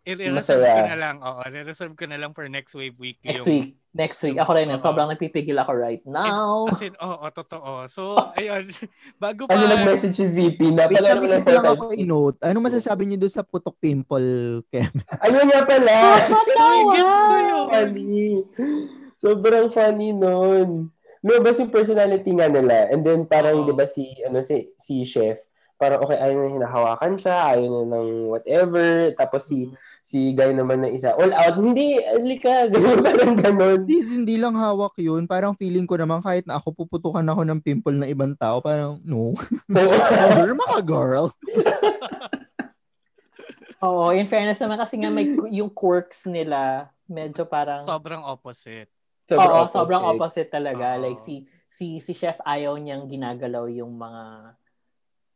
[0.04, 0.76] i-reserve Masaya.
[0.76, 1.16] ko na lang.
[1.24, 3.32] Oo, i-reserve ko na lang for next wave weekly.
[3.32, 3.80] Next week.
[3.94, 4.36] Next week.
[4.36, 4.84] Ako rin, eh, Oo.
[4.84, 6.68] sobrang nagpipigil ako right now.
[6.68, 7.88] As in, oo, totoo.
[7.88, 8.68] So, ayun.
[9.24, 9.56] Bago pa.
[9.56, 12.38] Kasi nag-message si VP na Wait, pala naman lang, ng lang ako i-note.
[12.44, 14.92] Ano masasabi niyo doon sa putok pimple, Kem?
[15.24, 15.96] Ayun nga pala!
[16.20, 17.66] Ay, gets ko yun.
[17.72, 18.24] funny.
[19.16, 20.92] Sobrang funny nun.
[21.24, 22.92] Lumabas yung personality nga nila.
[22.92, 23.68] And then parang, Oo.
[23.70, 25.40] di ba, si, ano, si, si chef,
[25.78, 29.12] parang okay, ayaw na hinahawakan siya, ayaw na ng whatever.
[29.18, 29.68] Tapos si,
[30.00, 33.80] si guy naman na isa, all out, hindi, alika, ganun, parang ganun.
[33.84, 35.28] Hindi, hindi lang hawak yun.
[35.28, 39.02] Parang feeling ko naman kahit na ako puputukan ako ng pimple ng ibang tao, parang
[39.04, 39.36] no.
[39.70, 41.28] Girl, maka girl.
[43.84, 48.88] Oo, in fairness naman kasi nga may yung quirks nila, medyo parang Sobrang opposite.
[49.32, 50.96] Oo, sobrang opposite talaga.
[50.96, 51.02] Oo.
[51.04, 54.56] Like si si si chef ayaw niyang ginagalaw yung mga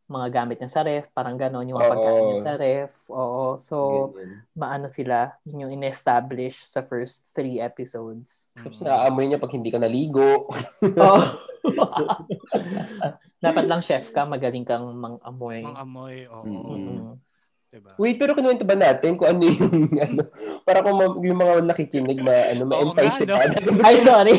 [0.08, 2.94] mga gamit niya sa ref, parang gano'n, yung mga pagkain niya sa ref.
[3.12, 3.76] Oo, so
[4.16, 4.48] Ganyan.
[4.56, 8.48] maano sila, yun yung in-establish sa first three episodes.
[8.56, 10.48] Tapos naaamoy niya pag hindi ka naligo.
[11.04, 11.22] Oo.
[13.44, 15.62] Dapat lang chef ka, magaling kang mang-amoy.
[15.62, 16.44] Mga amoy, oo.
[16.48, 17.27] Mm.
[17.68, 17.92] Diba?
[18.00, 20.24] Wait, pero kinuwento ba natin kung ano yung, ano,
[20.64, 23.84] para kung ma- yung mga nakikinig, ma, ano, ma-entice Oo nga, sila.
[23.88, 24.36] Ay, sorry.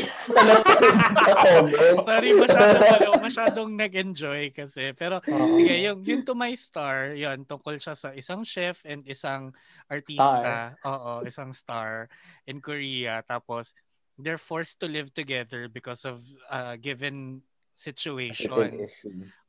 [2.09, 4.97] Sorry, masyadong, ano, masyadong nag-enjoy kasi.
[4.97, 5.61] Pero, Oo.
[5.61, 9.53] sige, yung, yung To My Star, yun, tungkol siya sa isang chef and isang
[9.93, 10.81] artista.
[10.89, 12.09] Oo, isang star
[12.49, 13.21] in Korea.
[13.21, 13.77] Tapos,
[14.17, 17.45] they're forced to live together because of uh, given
[17.79, 18.75] situation.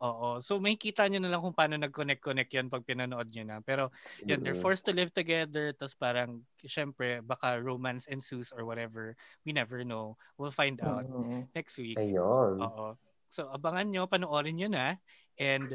[0.06, 0.38] Oo.
[0.40, 3.58] So, may kita nyo na lang kung paano nag-connect-connect yan pag pinanood nyo na.
[3.66, 3.90] Pero,
[4.22, 4.62] yun, they're Mm.
[4.62, 5.74] forced to live together.
[5.74, 9.18] Tapos parang, syempre, baka romance ensues or whatever.
[9.42, 10.14] We never know.
[10.38, 11.50] We'll find out Mm.
[11.58, 11.98] next week.
[11.98, 12.62] Ayun.
[12.62, 12.94] Oo.
[13.34, 15.02] So, abangan nyo, panoorin nyo na.
[15.42, 15.74] And,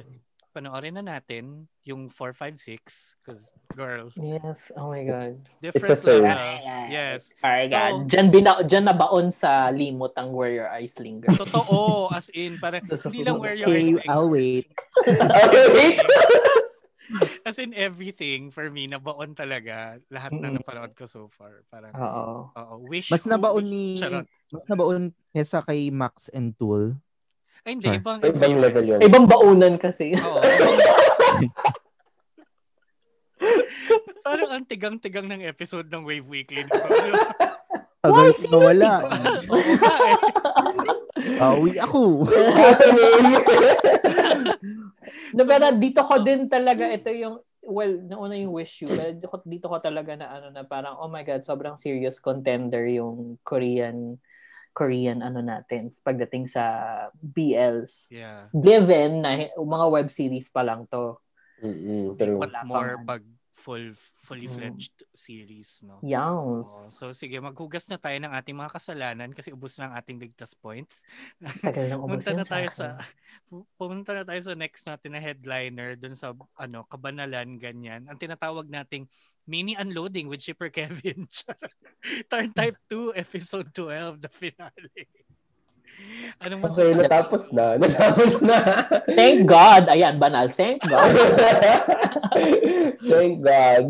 [0.55, 3.19] panoorin na natin yung 4, 5, 6.
[3.19, 5.43] Because, girl, Yes, oh my God.
[5.59, 6.23] different It's a serve.
[6.23, 6.55] level.
[6.89, 7.35] Yes.
[7.37, 7.93] Oh my God.
[7.93, 11.35] So- Diyan, bina- diyan nabaon sa limot ang Warrior Ice Linger.
[11.35, 12.07] Totoo.
[12.09, 14.71] As in, parang, Sa hindi lang where your Okay, eyes I'll wait.
[15.05, 15.99] Okay.
[17.45, 21.61] As in everything, for me, nabaon talaga lahat na napanood ko so far.
[21.69, 22.49] Parang, Oo.
[22.49, 22.75] oo.
[22.89, 24.25] Wish Mas nabaon ni Charot.
[24.49, 26.97] mas nabaon kesa kay Max and Tool.
[27.65, 27.89] Ay, hindi.
[27.89, 27.97] Huh?
[28.01, 29.01] Ibang, Ibang level yun.
[29.01, 30.13] Ibang baunan kasi.
[30.13, 30.41] Oo.
[34.25, 36.65] Parang ang tigang-tigang ng episode ng Wave Weekly.
[38.05, 39.05] Tagal ko nawala.
[39.49, 40.17] Oo nga eh.
[41.41, 42.01] Awi ako.
[45.35, 49.67] No, pero dito ko din talaga, ito yung, well, nauna yung wish you, pero dito
[49.67, 54.23] ko talaga na ano na parang, oh my God, sobrang serious contender yung Korean,
[54.75, 56.65] Korean ano natin pagdating sa
[57.15, 58.11] BLs.
[58.11, 58.51] Yeah.
[58.51, 61.17] Given na mga web series pa lang to.
[61.63, 62.43] Mm-mm, true.
[62.43, 63.07] Pa more man.
[63.07, 63.23] pag
[63.65, 65.97] full, fully fledged series, no?
[65.97, 66.05] Oo.
[66.05, 66.69] Youngs.
[67.01, 70.53] So sige, maghugas na tayo ng ating mga kasalanan kasi ubos na ang ating ligtas
[70.53, 71.01] points.
[71.65, 73.01] Tagal nang ubos na tayo sa
[73.49, 78.05] pu- pumunta na tayo sa next natin na headliner dun sa ano, kabanalan ganyan.
[78.05, 79.09] Ang tinatawag nating
[79.47, 81.29] mini unloading with Shipper Kevin.
[82.31, 85.09] Turn Type 2 episode 12 the finale.
[86.43, 87.01] Anong Okay, masasabi?
[87.07, 87.67] natapos na.
[87.83, 88.59] Natapos na.
[89.15, 89.87] Thank God.
[89.95, 90.51] Ayan, banal.
[90.51, 91.15] Thank God.
[93.15, 93.85] Thank God.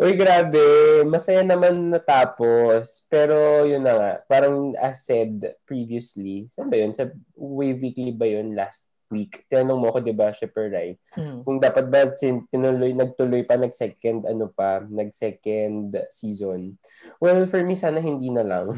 [0.00, 0.64] Uy, grabe.
[1.04, 3.04] Masaya naman natapos.
[3.12, 4.12] Pero yun na nga.
[4.24, 6.96] Parang as said previously, saan ba yun?
[6.96, 9.44] Sa Wave Weekly ba yun last week.
[9.48, 11.42] Tinanong mo ako, di ba, Shipper Rai, Hmm.
[11.42, 16.76] kung dapat ba sin- tinuloy, nagtuloy pa, nag-second, ano pa, nag-second season.
[17.18, 18.72] Well, for me, sana hindi na lang.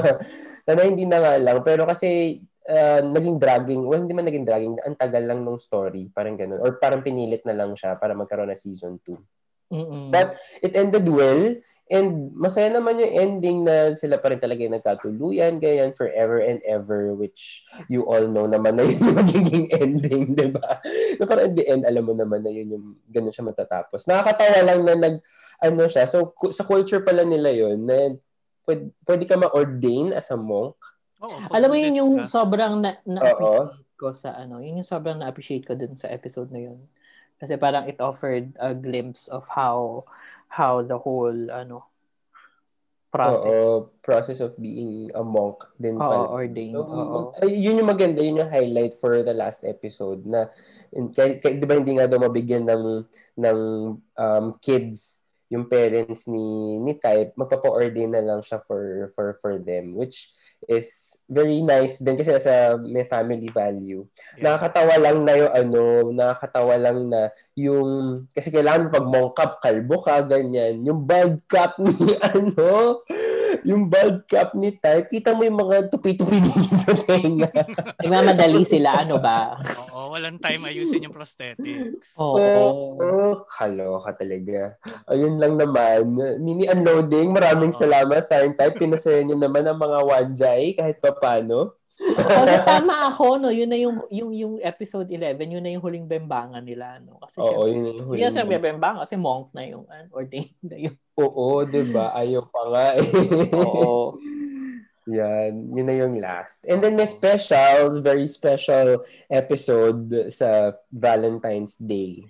[0.66, 1.62] sana hindi na nga lang.
[1.62, 6.12] Pero kasi, uh, naging dragging, well, hindi man naging dragging, ang tagal lang nung story,
[6.12, 6.60] parang ganun.
[6.60, 9.16] Or parang pinilit na lang siya para magkaroon ng season 2.
[9.68, 10.08] Mm-mm.
[10.08, 11.56] But it ended well.
[11.88, 16.60] And masaya naman yung ending na sila pa rin talaga yung nagkatuluyan, ganyan, forever and
[16.68, 20.84] ever, which you all know naman na yun yung magiging ending, di ba?
[21.16, 24.04] Na parang at the end, alam mo naman na yun yung ganun siya matatapos.
[24.04, 25.16] Nakakatawa lang na nag,
[25.64, 28.12] ano siya, so ku- sa culture pala nila yun, na
[28.68, 30.76] pwede, pwede ka ma-ordain as a monk.
[31.24, 32.28] Oo, Alam mo yun yung ka.
[32.28, 36.68] sobrang na, na-appreciate ko sa ano, yun yung sobrang na-appreciate ko dun sa episode na
[36.68, 36.78] yun.
[37.38, 40.02] Kasi parang it offered a glimpse of how
[40.48, 41.88] how the whole ano
[43.08, 43.64] process.
[43.64, 46.28] Oo, process of being a monk din Oo, pala.
[46.28, 46.76] ordained.
[46.76, 47.18] So, Oo.
[47.40, 50.52] ay, yun yung maganda, yun yung highlight for the last episode na
[50.92, 52.84] in, kaya, kaya, di ba hindi nga daw mabigyan ng
[53.40, 53.58] ng
[53.96, 59.96] um, kids yung parents ni ni Type, magpapa-ordain na lang siya for for for them
[59.96, 60.32] which
[60.66, 64.02] is very nice din kasi sa may family value.
[64.34, 64.58] Yeah.
[64.58, 67.20] Nakakatawa lang na yung ano, nakakatawa lang na
[67.54, 67.88] yung
[68.34, 70.82] kasi kailangan pag monk up, kalbo ka, ganyan.
[70.82, 71.94] Yung bald cap ni
[72.34, 73.00] ano,
[73.64, 77.50] yung bald cap ni Type, kita mo yung mga tupi-tupi dito sa tenga.
[78.02, 79.56] Nagmamadali sila, ano ba?
[79.94, 82.18] Oo, walang time ayusin yung prosthetics.
[82.18, 82.98] Oo.
[82.98, 84.76] Oh, kaloka talaga.
[85.08, 86.18] Ayun lang naman.
[86.42, 87.32] Mini unloading.
[87.32, 87.80] Maraming Oo.
[87.80, 88.76] salamat, Time Type.
[88.76, 91.77] Pinasaya niyo naman ang mga wanjay kahit papano.
[91.98, 93.50] Kasi tama ako, no?
[93.50, 97.18] Yun na yung, yung, yung episode 11, yun na yung huling bembangan nila, no?
[97.18, 100.76] Kasi Oo, syempre, yun yung hindi na bembangan kasi monk na yung ano, ordained na
[100.78, 100.96] yung.
[101.18, 102.14] Oo, di ba?
[102.14, 103.08] Ayaw pa nga eh.
[103.58, 104.14] Oo.
[105.08, 106.68] Yan, yun na yung last.
[106.68, 112.28] And then may specials, very special episode sa Valentine's Day.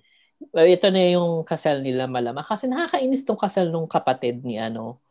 [0.54, 2.46] Well, ito na yung kasal nila malama.
[2.46, 5.02] Kasi nakakainis tong kasal nung kapatid ni ano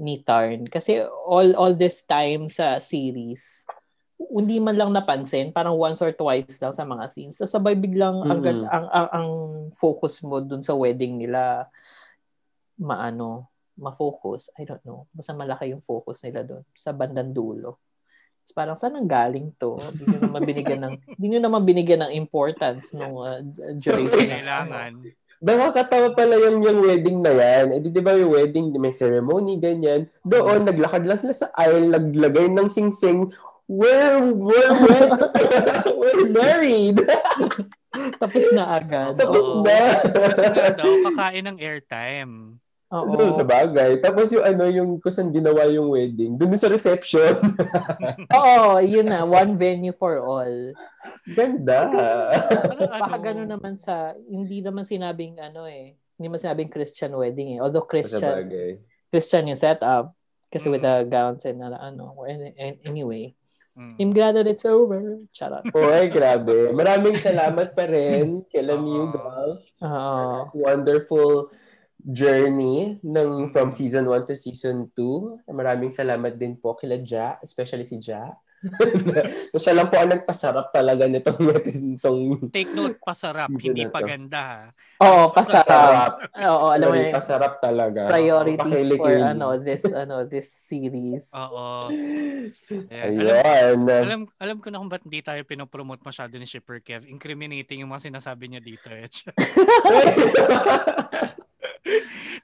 [0.00, 0.64] ni Tarn.
[0.72, 3.68] Kasi all all this time sa series,
[4.28, 7.34] hindi man lang napansin, parang once or twice lang sa mga scenes.
[7.34, 8.66] So, sabay biglang ang, Mm.
[8.66, 9.28] ang, ang, ang
[9.72, 11.66] focus mo dun sa wedding nila
[12.76, 14.50] maano, ma-focus.
[14.54, 15.08] I don't know.
[15.10, 17.78] Basta malaki yung focus nila dun sa bandang dulo.
[18.42, 19.78] Tapos parang saan ang galing to?
[19.78, 23.38] Hindi nyo naman binigyan ng hindi nyo naman binigyan ng importance nung uh,
[23.78, 24.10] duration.
[24.10, 24.92] ng- Kailangan.
[25.42, 27.66] Nakakatawa pala yung, yung wedding na yan.
[27.74, 30.06] Eh, di, di ba yung wedding, may ceremony, ganyan.
[30.22, 33.26] Doon, naglakad lang sila sa aisle, naglagay ng sing-sing.
[33.72, 35.08] We're, we're, we're,
[35.96, 37.00] we're married.
[38.20, 39.16] Tapos na agad.
[39.16, 39.64] Tapos Oo.
[39.64, 39.96] na.
[40.12, 42.60] Kasi nga daw, kakain ng airtime.
[42.92, 43.08] Oo.
[43.08, 44.04] So, sa bagay.
[44.04, 47.40] Tapos yung ano, yung kung saan ginawa yung wedding, doon sa reception.
[48.36, 49.24] Oo, yun na.
[49.24, 50.76] One venue for all.
[51.24, 51.88] Ganda.
[51.88, 57.16] Parang Baka ano, gano'n naman sa, hindi naman sinabing ano eh, hindi naman sinabing Christian
[57.16, 57.58] wedding eh.
[57.64, 58.70] Although Sa Christian, bagay.
[59.08, 60.12] Christian yung setup.
[60.52, 60.88] Kasi with Mm.
[60.92, 62.12] the gowns and ano.
[62.28, 63.32] Any- any- Anyway,
[63.76, 63.96] mm.
[63.98, 65.20] I'm glad that it's over.
[65.32, 65.66] Charot.
[65.76, 66.72] Oy, grabe.
[66.72, 69.12] Maraming salamat pa rin kila Mew Oo.
[69.12, 69.62] Golf.
[69.80, 70.52] Oo.
[70.56, 71.52] Wonderful
[72.02, 75.46] journey ng from season 1 to season 2.
[75.50, 78.34] Maraming salamat din po kila Ja, especially si Ja.
[79.62, 81.98] Siya lang po ang nagpasarap talaga nitong episode.
[81.98, 82.22] Itong
[82.54, 84.70] Take note, pasarap, hindi paganda.
[85.02, 86.30] Oo, pasarap.
[86.38, 87.10] Oo, alam mo yun.
[87.10, 88.06] pasarap talaga.
[88.06, 89.22] Priorities for Pakilikili.
[89.26, 91.34] ano, this ano, this series.
[91.42, 91.90] Oo.
[91.90, 93.18] Ayan.
[93.18, 94.02] Alam, Ayun.
[94.06, 97.02] alam, alam ko na kung ba't hindi tayo pinopromote masyado ni Shipper Kev.
[97.10, 98.86] Incriminating yung mga sinasabi niya dito.
[98.90, 99.10] Eh.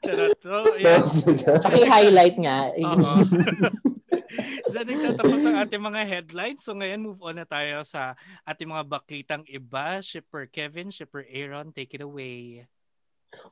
[0.02, 0.34] Charot.
[0.42, 1.02] So, ayan.
[1.62, 2.58] Tsaka i-highlight nga.
[2.74, 3.12] Oo.
[4.70, 6.62] Diyan nagtatapos ang ating mga headlines.
[6.64, 10.00] So ngayon, move on na tayo sa ating mga baklitang iba.
[10.04, 12.66] Shipper Kevin, Shipper Aaron, take it away.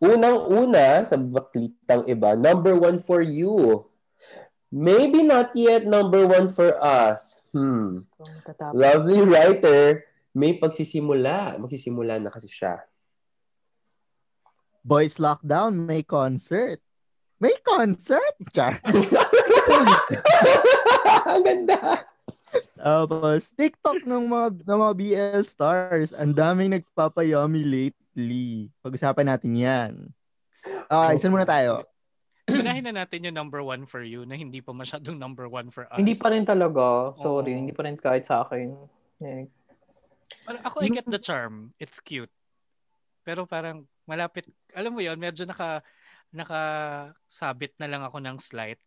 [0.00, 3.84] Unang-una sa baklitang iba, number one for you.
[4.72, 7.44] Maybe not yet number one for us.
[7.54, 8.00] Hmm.
[8.74, 10.04] Lovely writer,
[10.36, 11.56] may pagsisimula.
[11.60, 12.82] Magsisimula na kasi siya.
[14.86, 16.78] Boys Lockdown, may concert.
[17.36, 18.36] May concert?
[18.54, 18.80] Char.
[21.32, 21.78] Ang ganda.
[22.76, 26.10] Tapos, TikTok ng mga, ng mga BL stars.
[26.16, 28.70] Ang daming nagpapayami lately.
[28.80, 29.92] Pag-usapan natin yan.
[30.86, 31.82] Okay, saan muna tayo?
[32.46, 35.90] Unahin na natin yung number one for you na hindi pa masyadong number one for
[35.90, 35.98] us.
[35.98, 37.10] Hindi pa rin talaga.
[37.18, 37.58] Sorry, Oo.
[37.58, 38.70] hindi pa rin kahit sa akin.
[39.18, 39.50] Eh,
[40.46, 41.74] Parang Ako, I get the charm.
[41.78, 42.30] It's cute.
[43.26, 45.82] Pero parang malapit, alam mo yon medyo naka,
[46.30, 48.78] nakasabit na lang ako ng slight.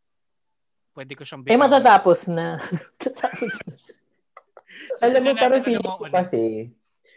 [1.00, 1.64] Pwede ko siyang eh bitawan.
[1.64, 2.60] matatapos na.
[3.00, 3.74] Tatapos na.
[5.08, 6.42] Alam mo, parang feeling ko kasi,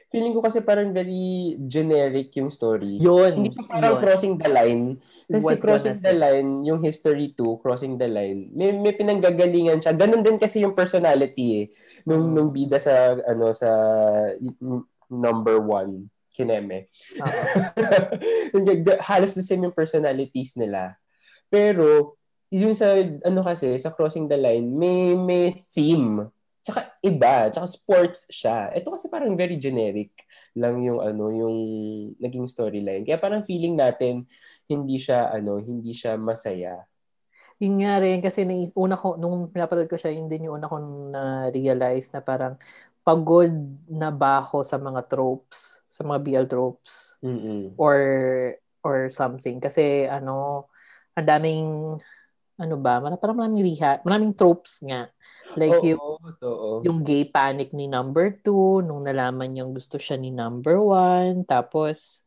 [0.06, 3.02] feeling ko kasi parang very generic yung story.
[3.02, 3.42] Yun.
[3.42, 4.02] Hindi siya parang yun.
[4.06, 4.84] crossing the line.
[5.26, 9.98] Kasi Was crossing the line, yung history 2, crossing the line, may, may pinanggagalingan siya.
[9.98, 11.66] Ganun din kasi yung personality eh.
[12.06, 12.34] Nung, Mm.
[12.38, 13.66] nung bida sa, ano, sa
[15.08, 16.86] number one, kineme.
[17.18, 18.62] Oo.
[19.02, 20.94] Halos the same yung personalities nila.
[21.50, 22.14] Pero,
[22.52, 26.28] yung sa, ano kasi, sa crossing the line, may, may theme.
[26.62, 28.70] Tsaka iba, tsaka sports siya.
[28.70, 30.14] Ito kasi parang very generic
[30.54, 31.56] lang yung ano, yung
[32.22, 33.02] naging storyline.
[33.02, 34.28] Kaya parang feeling natin
[34.70, 36.86] hindi siya ano, hindi siya masaya.
[37.58, 40.70] Yun nga rin, kasi nais, una ko, nung pinapanood ko siya, yun din yung una
[40.70, 42.54] kong na-realize na parang
[43.02, 43.50] pagod
[43.90, 47.74] na ba ako sa mga tropes, sa mga BL tropes, Mm.
[47.74, 47.98] or
[48.86, 49.58] or something.
[49.58, 50.66] Kasi ano,
[51.14, 51.98] ang daming,
[52.60, 55.08] ano ba, parang maraming reha, maraming tropes nga.
[55.56, 60.28] Like yung, Oo, yung gay panic ni number two, nung nalaman niyang gusto siya ni
[60.28, 62.24] number one, tapos,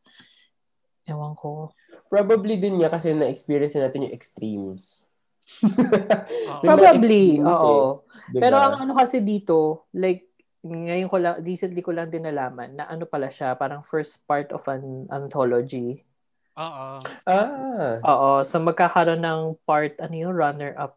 [1.06, 1.70] ewan ko.
[2.10, 5.06] Probably din niya kasi na-experience natin yung extremes.
[5.62, 6.62] Oo.
[6.62, 7.70] Probably, extremes oo.
[7.70, 7.82] eh.
[8.34, 8.40] Diba?
[8.42, 10.26] Pero ang ano kasi dito, like,
[10.66, 14.50] ngayon ko lang, recently ko lang din nalaman na ano pala siya, parang first part
[14.50, 16.02] of an anthology.
[16.56, 16.88] Oo.
[17.28, 20.96] Ah, Oo, so magkakaroon ng part, ano yung runner-up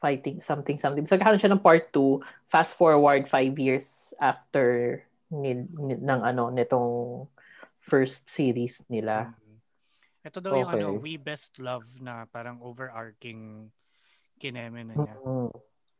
[0.00, 1.04] fighting, something, something.
[1.04, 6.48] So magkakaroon siya ng part 2, fast forward five years after ni, ni- ng ano,
[6.48, 7.26] nitong
[7.82, 9.34] first series nila.
[9.34, 9.56] Mm.
[10.24, 10.80] Ito daw yung Okay.
[10.80, 13.68] ano, We Best Love na parang overarching
[14.40, 15.14] kineme na niya.
[15.20, 15.50] Mm.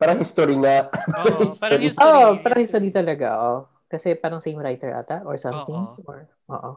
[0.00, 0.88] parang history nga.
[1.12, 1.85] Oo, parang History.
[1.92, 2.09] history.
[2.24, 3.59] Oh, parang history talaga, oh.
[3.90, 5.76] Kasi parang same writer ata or something.
[5.76, 5.98] Oo.
[6.09, 6.72] Or, oo.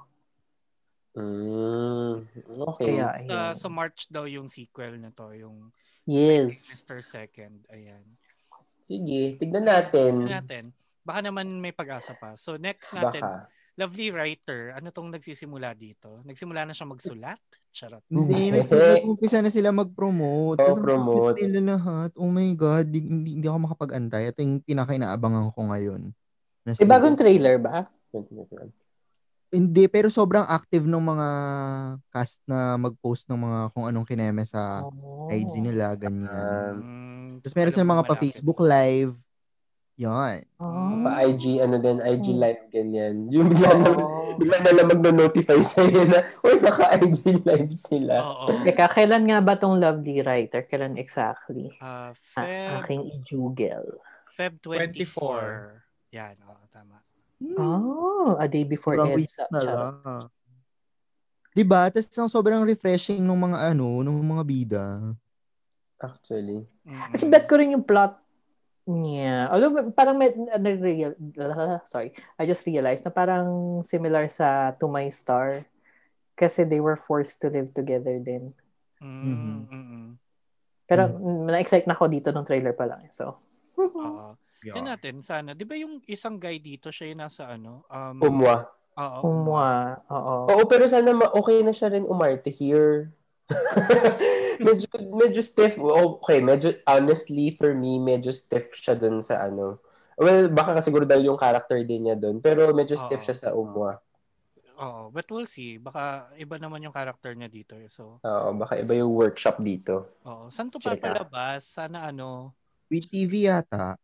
[1.14, 2.26] Mm,
[2.74, 2.98] okay.
[2.98, 3.54] Kaya, Sa, ayun.
[3.54, 5.70] sa March daw yung sequel na to, yung
[6.04, 6.84] Yes.
[6.84, 7.00] Mr.
[7.00, 7.64] Second.
[7.70, 8.04] Ayan.
[8.84, 10.28] Sige, tignan natin.
[10.28, 10.64] Tingnan natin.
[11.00, 12.36] Baka naman may pag-asa pa.
[12.36, 13.48] So next natin, Baka.
[13.80, 14.76] lovely writer.
[14.76, 16.20] Ano tong nagsisimula dito?
[16.28, 17.40] Nagsimula na siya magsulat?
[17.72, 18.04] Charot.
[18.10, 20.60] Hindi, nag-umpisa na sila mag-promote.
[20.60, 21.40] Ang promote.
[21.40, 22.12] nila lahat.
[22.20, 24.36] Oh my God, di, hindi, hindi ako makapag-antay.
[24.36, 26.02] Ito yung pinaka-inaabangan ko ngayon.
[26.64, 27.88] Na May bagong trailer ba?
[29.54, 31.28] Hindi, pero sobrang active ng mga
[32.10, 35.30] cast na mag-post ng mga kung anong kineme sa Oh.
[35.30, 36.26] IG nila, ganyan.
[36.74, 37.02] Um,
[37.34, 39.14] Mm, Tapos meron silang mga pa-Facebook live.
[39.96, 40.42] Yan.
[40.58, 41.06] Oh.
[41.06, 43.30] pa IG, ano din, IG live, ganyan.
[43.30, 44.34] Yung bigla na, Oo.
[44.36, 48.14] bigla na lang mag-notify sa'yo na, uy, naka-IG live sila.
[48.20, 48.66] Oo.
[48.66, 50.66] Teka, kailan nga ba tong lovely writer?
[50.66, 51.70] Kailan exactly?
[51.78, 53.86] Ah, Ah, Feb, aking i-jugel.
[54.34, 55.78] Feb 24.
[56.12, 56.98] Yan, oo, tama.
[57.60, 59.44] Oh, a day before Sobrang EDSA.
[59.52, 59.94] na lang.
[61.54, 61.86] Diba?
[61.92, 64.86] Tapos ang sobrang refreshing ng mga ano, ng mga bida.
[66.02, 66.66] Actually.
[66.84, 67.12] Mm-mm.
[67.14, 68.18] Kasi bet ko rin yung plot
[68.90, 69.48] niya.
[69.54, 71.14] Although parang may, ano, real,
[71.92, 75.64] sorry, I just realized na parang similar sa To My Star.
[76.34, 78.52] Kasi they were forced to live together din.
[78.98, 79.56] Mm, Mhm.
[79.70, 80.06] mm-mm.
[80.84, 81.48] Pero mm.
[81.54, 83.08] na-excite na ako dito ng trailer pa lang.
[83.14, 83.38] So,
[84.72, 84.76] Oo.
[84.80, 85.52] Yan natin, sana.
[85.52, 87.84] Di ba yung isang guy dito, siya yung nasa ano?
[87.92, 88.56] Um, Umwa.
[88.94, 89.20] Oo.
[89.26, 89.98] umwa.
[90.06, 90.36] Oo.
[90.54, 93.10] Oo, pero sana ma- okay na siya rin umarte here.
[94.62, 94.86] medyo,
[95.18, 95.82] medyo stiff.
[95.82, 99.82] Okay, medyo, honestly, for me, medyo stiff siya dun sa ano.
[100.14, 102.38] Well, baka kasi siguro dahil yung character din niya dun.
[102.38, 103.26] Pero medyo stiff Oo.
[103.26, 103.98] siya sa umwa.
[104.78, 105.10] Oo.
[105.10, 105.82] But we'll see.
[105.82, 107.74] Baka iba naman yung character niya dito.
[107.74, 107.90] eh.
[107.90, 110.06] So, Oo, baka iba yung workshop dito.
[110.22, 110.54] oo.
[110.54, 111.66] Saan to papalabas?
[111.66, 112.54] Sana ano?
[112.94, 113.98] With TV yata.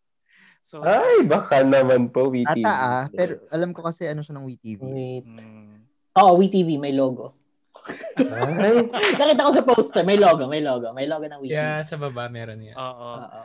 [0.69, 2.62] So, Ay, baka naman po, WeTV.
[2.62, 3.05] Ata ah.
[3.10, 4.79] Pero alam ko kasi ano siya ng WeTV.
[4.86, 5.25] Wait.
[5.25, 5.73] mm,
[6.21, 7.34] Oo, WeTV, may logo.
[9.17, 10.93] Nakita ko sa poster, may logo, may logo.
[10.93, 11.58] May logo ng WeTV.
[11.58, 12.77] Yeah, sa baba meron yan.
[12.77, 13.10] oo.
[13.17, 13.41] Oo.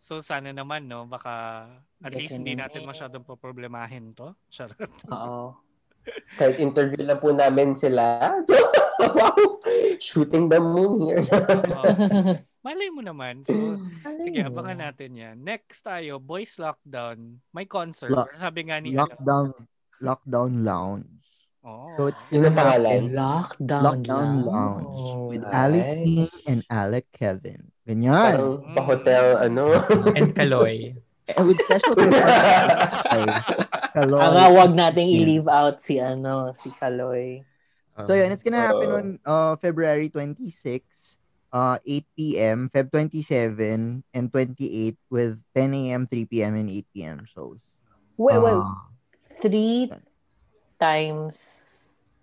[0.00, 1.04] So, sana naman, no?
[1.04, 1.68] Baka
[2.00, 4.32] at Hindi least hindi natin masyadong poproblemahin to.
[4.48, 4.88] Charot.
[5.12, 5.60] Oo.
[6.40, 8.40] kahit interview lang po namin sila.
[9.20, 9.60] wow!
[10.00, 11.20] Shooting the moon here.
[12.64, 13.44] Malay mo naman.
[13.44, 13.52] So,
[14.24, 14.56] sige, mo?
[14.56, 15.36] abangan natin yan.
[15.44, 17.44] Next tayo, Boys Lockdown.
[17.52, 18.08] May concert.
[18.08, 18.96] Lock- Sabi nga ni...
[18.96, 19.52] Lockdown
[20.00, 21.12] Lockdown Lounge.
[21.64, 21.96] Oo.
[21.96, 23.00] So it's Yun ang pangalan.
[23.12, 24.96] Lockdown, Lockdown Lounge
[25.28, 25.52] with Ay.
[25.52, 27.60] Alec King and Alec Kevin.
[27.84, 28.36] Ganyan.
[28.36, 29.64] Parang pa-hotel, ano.
[30.18, 30.96] And Kaloy.
[31.24, 31.96] Eh, with special.
[33.96, 34.20] Kaloy.
[34.24, 37.44] Ang wag nating i-leave out si ano, si Kaloy.
[38.08, 38.96] So yun, it's gonna happen Oo.
[38.98, 41.22] on uh, February 26,
[41.54, 47.18] uh, 8 p.m., Feb 27, and 28 with 10 a.m., 3 p.m., and 8 p.m.
[47.30, 47.62] shows.
[48.18, 48.58] Wait, wait.
[48.58, 48.90] Ah,
[49.38, 49.92] Three
[50.80, 51.38] times,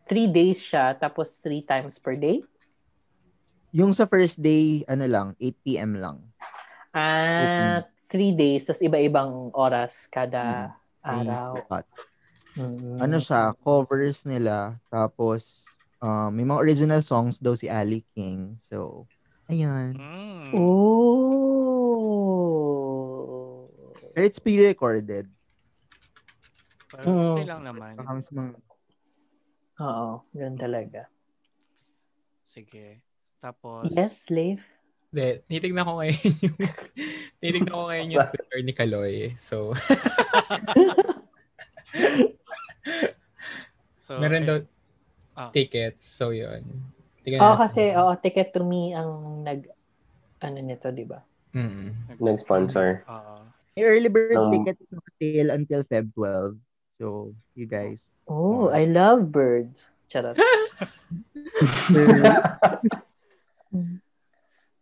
[0.03, 2.43] three days siya, tapos three times per day?
[3.71, 5.91] yung sa first day, ano lang, 8 p.m.
[5.95, 6.17] lang.
[6.91, 11.55] Ah, three days, tas iba-ibang oras kada May araw.
[12.59, 12.99] Mm.
[12.99, 14.75] Ano siya, covers nila.
[14.91, 15.71] Tapos,
[16.03, 18.59] um, may mga original songs daw si Ali King.
[18.59, 19.07] So,
[19.51, 19.99] ayan.
[19.99, 20.55] Mm.
[20.55, 21.11] Oh.
[24.15, 25.27] Pero it's pre-recorded.
[26.91, 27.35] Pero Mm.
[27.35, 27.95] okay lang naman.
[27.99, 28.55] Baka mas mga...
[29.81, 31.07] Oo, yun talaga.
[32.43, 33.03] Sige.
[33.41, 34.61] Tapos, Yes, Leif.
[35.11, 36.15] Hindi, titignan ko ngayon
[36.47, 36.55] yung,
[37.43, 39.35] titignan ko ngayon yung Twitter ni Kaloy.
[39.43, 39.75] So,
[44.05, 44.57] so, meron eh, daw
[45.35, 45.51] ah.
[45.51, 46.07] tickets.
[46.07, 46.63] So, yun.
[47.21, 47.61] Tingnan Oo, natin.
[47.61, 49.69] kasi, oo, Ticket to Me ang nag,
[50.41, 51.21] ano nito, di ba?
[51.53, 52.17] Mm.
[52.17, 53.05] Nag-sponsor.
[53.77, 54.91] May early bird Um, tickets
[55.21, 56.57] sale until Feb 12.
[56.97, 58.09] So, you guys.
[58.27, 59.89] Oh, I love birds.
[60.07, 60.35] Charot.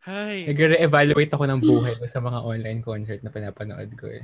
[0.09, 0.47] Hi.
[0.49, 4.23] Nagre-evaluate ako ng buhay ko sa mga online concert na pinapanood ko eh.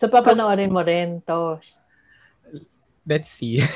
[0.00, 1.60] So, papanoorin mo rin to.
[3.06, 3.62] Let's see.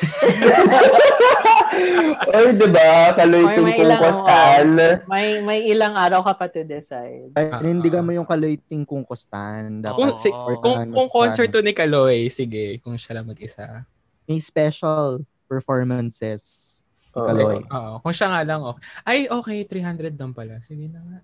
[2.31, 3.11] Oy, di ba?
[3.19, 4.67] May kung ilang- kostan.
[5.07, 7.35] May may ilang araw ka pa to decide.
[7.35, 9.83] Ay, Panindigan mo yung kaloiting kung kustan.
[9.83, 10.29] Dapat Kung, si,
[10.63, 13.83] kung, kung concert to ni Kaloy, sige, kung siya lang mag-isa.
[14.25, 16.79] may special performances.
[17.19, 17.27] Oo.
[17.27, 17.59] Kaloy.
[17.67, 18.83] Oo, kung siya nga lang, okay.
[19.03, 20.63] Ay, okay, 300 lang pala.
[20.63, 21.19] Sige na nga.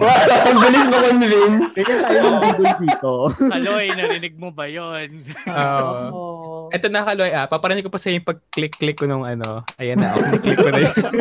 [0.00, 0.08] Wow,
[0.48, 1.76] ang bilis mo convince.
[1.76, 3.12] Kaya tayo ng Google dito.
[3.52, 5.20] Kaloy, narinig mo ba yon?
[5.44, 5.92] Oo.
[6.08, 6.51] Oh.
[6.72, 7.44] Eto na, Kaloy, ah.
[7.44, 9.60] Paparanin ko pa sa yung pag-click-click ko nung ano.
[9.76, 10.96] Ayan na, oh, click ko na yun.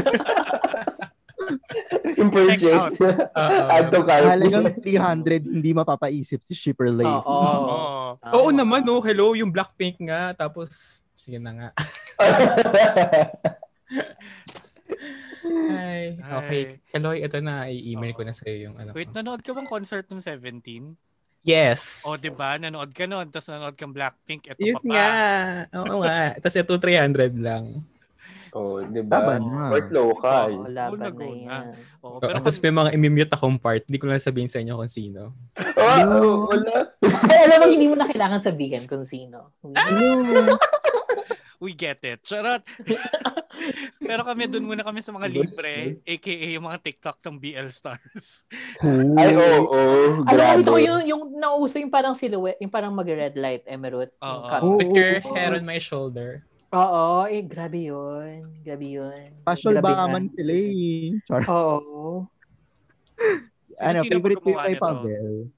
[2.21, 2.95] Yung purchase.
[3.73, 4.23] Add to cart.
[4.29, 7.09] Halagang 300, hindi mapapaisip si Shipper Leif.
[7.09, 7.25] Oo.
[7.25, 8.13] Oo.
[8.21, 9.01] Oo naman, oh.
[9.01, 10.37] Hello, yung Blackpink nga.
[10.37, 11.69] Tapos, sige na nga.
[15.71, 16.79] Ay, okay.
[16.93, 17.67] Kaloy, ito na.
[17.67, 18.93] I-email ko na sa'yo yung ano.
[18.93, 20.61] Wait, nanood ka bang concert ng 17?
[21.41, 22.05] Yes.
[22.05, 22.55] O, di ba?
[22.55, 24.93] Nanood ka noon, tapos nanood kang Blackpink, ito Yun pa pa.
[24.93, 25.07] nga.
[25.81, 26.19] Oo nga.
[26.37, 27.65] Tapos ito 300 lang.
[28.51, 29.23] Oh, di ba?
[29.23, 29.63] Laban na.
[29.71, 30.49] Worth local.
[30.53, 31.65] Oo, laban na yan.
[32.03, 33.81] Oo, Pero pero tapos may mga imimute akong part.
[33.87, 35.31] Hindi ko lang sabihin sa inyo kung sino.
[35.79, 36.91] Oh, wala.
[37.25, 39.55] Ay, alam mo, hindi mo na kailangan sabihin kung sino.
[41.61, 42.25] We get it.
[42.25, 42.65] Charot.
[44.09, 48.49] pero kami, dun muna kami sa mga libre, aka yung mga TikTok ng BL Stars.
[49.21, 50.65] Ay, oo, oh, Alam mo, grabe.
[50.65, 54.09] ito yung, yung nauso yung parang silhouette, yung parang mag-red light, emerald.
[54.25, 54.41] Oo.
[54.49, 54.81] Oo.
[54.81, 56.41] Put your hair on my shoulder.
[56.73, 58.49] Oo, eh, grabe yun.
[58.65, 59.29] Grabe yun.
[59.45, 61.13] Passion Grabe ba man sila eh.
[61.29, 61.45] Char.
[61.45, 62.25] Oo.
[63.81, 64.77] Ano, favorite ko kay?
[64.77, 65.49] Pavel.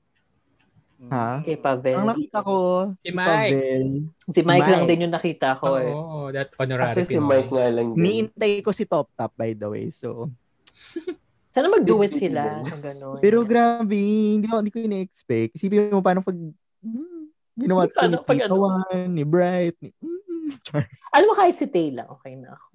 [1.11, 1.43] Ha?
[1.43, 1.97] Kay Pavel.
[1.99, 2.55] Ang nakita ko,
[3.01, 3.27] Si si Mike.
[3.27, 3.87] Pavel.
[4.29, 4.89] Si Mike lang Mike.
[4.89, 5.91] din yung nakita ko eh.
[5.91, 7.17] Oo, that honorary Kasi si.
[7.19, 7.99] Mike nga lang din.
[7.99, 9.91] Niintay ko si Top Top by the way.
[9.91, 10.31] So,
[11.53, 12.65] Sana mag-duet sila.
[12.85, 13.21] Ganun.
[13.21, 15.53] pero grabe, hindi ko, hindi ko ina-expect.
[15.53, 17.23] Isipin mo paano pag hmm,
[17.53, 18.81] ginawa to ni Tita ano?
[19.05, 20.49] Ni Bright, ni, hmm.
[21.13, 22.67] Alam mo, kahit si Tay lang, okay na ako.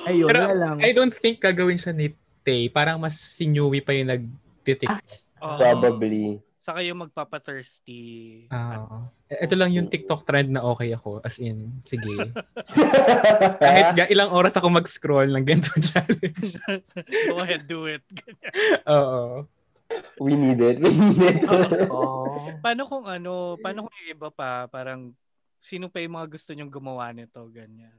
[0.00, 0.76] Ayun, Pero wala lang.
[0.84, 2.12] I don't think gagawin siya ni
[2.44, 2.68] Tay.
[2.68, 4.88] Parang mas si Newey pa yung nagtitik.
[5.40, 5.56] Oo.
[5.56, 6.40] Probably.
[6.60, 8.44] Saka yung magpapa-thirsty.
[8.52, 9.08] Ah.
[9.32, 11.24] Ito lang yung TikTok trend na okay ako.
[11.24, 12.12] As in, sige.
[13.64, 16.60] Kahit ga, ilang oras ako mag-scroll ng ganito challenge.
[17.32, 18.04] Go ahead, do it.
[18.84, 19.48] Oo.
[20.20, 20.84] We need it.
[20.84, 21.48] We need it.
[22.60, 25.16] Paano kung ano, paano kung yung iba pa, parang
[25.56, 27.96] sino pa yung mga gusto nyong gumawa nito, ganyan.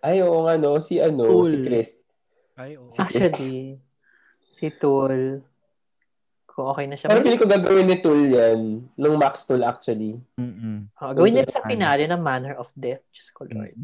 [0.00, 0.80] Ay, oo nga, no.
[0.80, 1.52] Si ano, Cool.
[1.52, 1.90] si Chris.
[2.56, 2.88] Ay, oo.
[2.88, 3.76] Actually,
[4.48, 5.44] si Tool,
[6.54, 7.10] kung okay na siya.
[7.10, 8.86] Pero feeling ko gagawin ni Tool yan.
[8.94, 10.14] Nung Max Tool, actually.
[10.38, 10.86] Mm-mm.
[11.02, 13.02] Oh, gawin niya sa finale ng Manner of Death.
[13.10, 13.74] Diyos ko, Lord.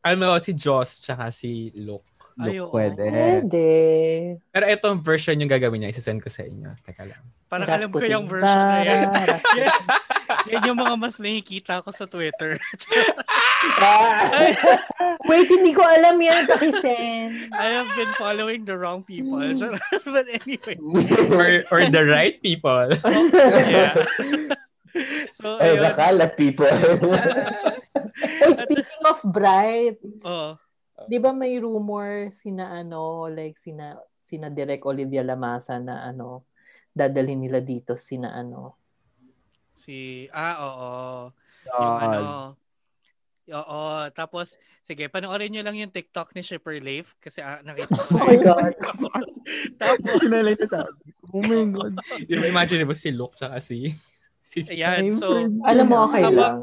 [0.00, 2.06] Ano, si Joss tsaka si Luke.
[2.40, 2.78] Ay, Look, oo.
[2.78, 3.04] pwede.
[3.10, 3.68] Pwede.
[4.48, 6.72] Pero itong version yung gagawin niya, isasend ko sa inyo.
[6.86, 7.20] Teka lang.
[7.50, 7.82] Parang Rasputin.
[7.84, 9.06] alam ko yung version na yan.
[9.60, 9.80] Yan.
[10.54, 12.54] Yan yung mga mas nakikita ko sa Twitter.
[15.28, 16.48] Wait, hindi ko alam yan.
[16.48, 17.32] Pakisend.
[17.52, 19.40] I have been following the wrong people.
[20.08, 20.76] But anyway.
[21.28, 22.88] Or, or the right people.
[23.70, 23.94] Yeah.
[25.30, 25.86] so, Ay, ayun.
[25.86, 26.66] nakalat people.
[28.42, 30.58] Oh, speaking of Bright, Oh,
[31.06, 36.42] di ba may rumor sina ano, like sina sina Direk Olivia Lamasa na ano,
[36.90, 38.80] dadalhin nila dito sina ano.
[39.80, 40.28] si...
[40.34, 41.32] Ah, oo.
[41.64, 42.20] Yung ano...
[43.50, 44.06] Oo.
[44.14, 48.02] Tapos, sige, panoorin nyo lang yung TikTok ni Shipper Leif kasi ah, nakita ko.
[48.16, 48.72] Oh my God.
[49.80, 51.10] Tapos, Sinalay na sabi.
[51.30, 51.94] Oh my God.
[52.30, 53.90] Yung imagine mo si Luke tsaka si...
[54.46, 55.14] si ayan.
[55.18, 56.58] So, Alam mo, okay Habang- lang.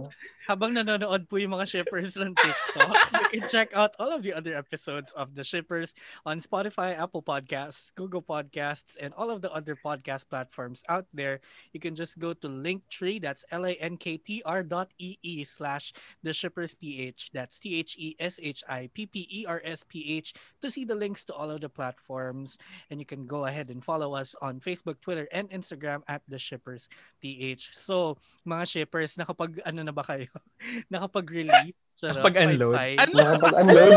[0.48, 4.32] Habang nanonood po yung mga shippers ng TikTok, you can check out all of the
[4.32, 5.91] other episodes of The Shippers
[6.24, 11.43] on Spotify, Apple Podcasts, Google Podcasts, and all of the other podcast platforms out there.
[11.76, 15.91] You can just go to Linktree, that's L-A-N-K-T-R dot E-E slash
[16.24, 20.28] The Shippers PH, that's T-H-E-S-H-I-P-P-E-R-S-P-H
[20.64, 22.56] to see the links to all of the platforms.
[22.89, 26.39] And you can go ahead and follow us on Facebook, Twitter, and Instagram at The
[26.39, 26.88] Shippers
[27.20, 27.76] PH.
[27.76, 28.16] So,
[28.48, 30.36] mga shippers, nakapag, ano na ba kayo?
[30.93, 31.77] nakapag-release?
[31.97, 32.75] Nakapag-unload?
[33.13, 33.93] Nakapag-unload.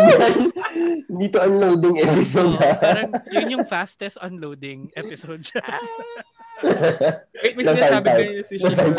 [1.21, 2.69] Dito unloading episode na.
[2.81, 5.61] parang yun yung fastest unloading episode siya.
[7.41, 8.19] Wait, may sinasabi time.
[8.21, 8.55] kayo si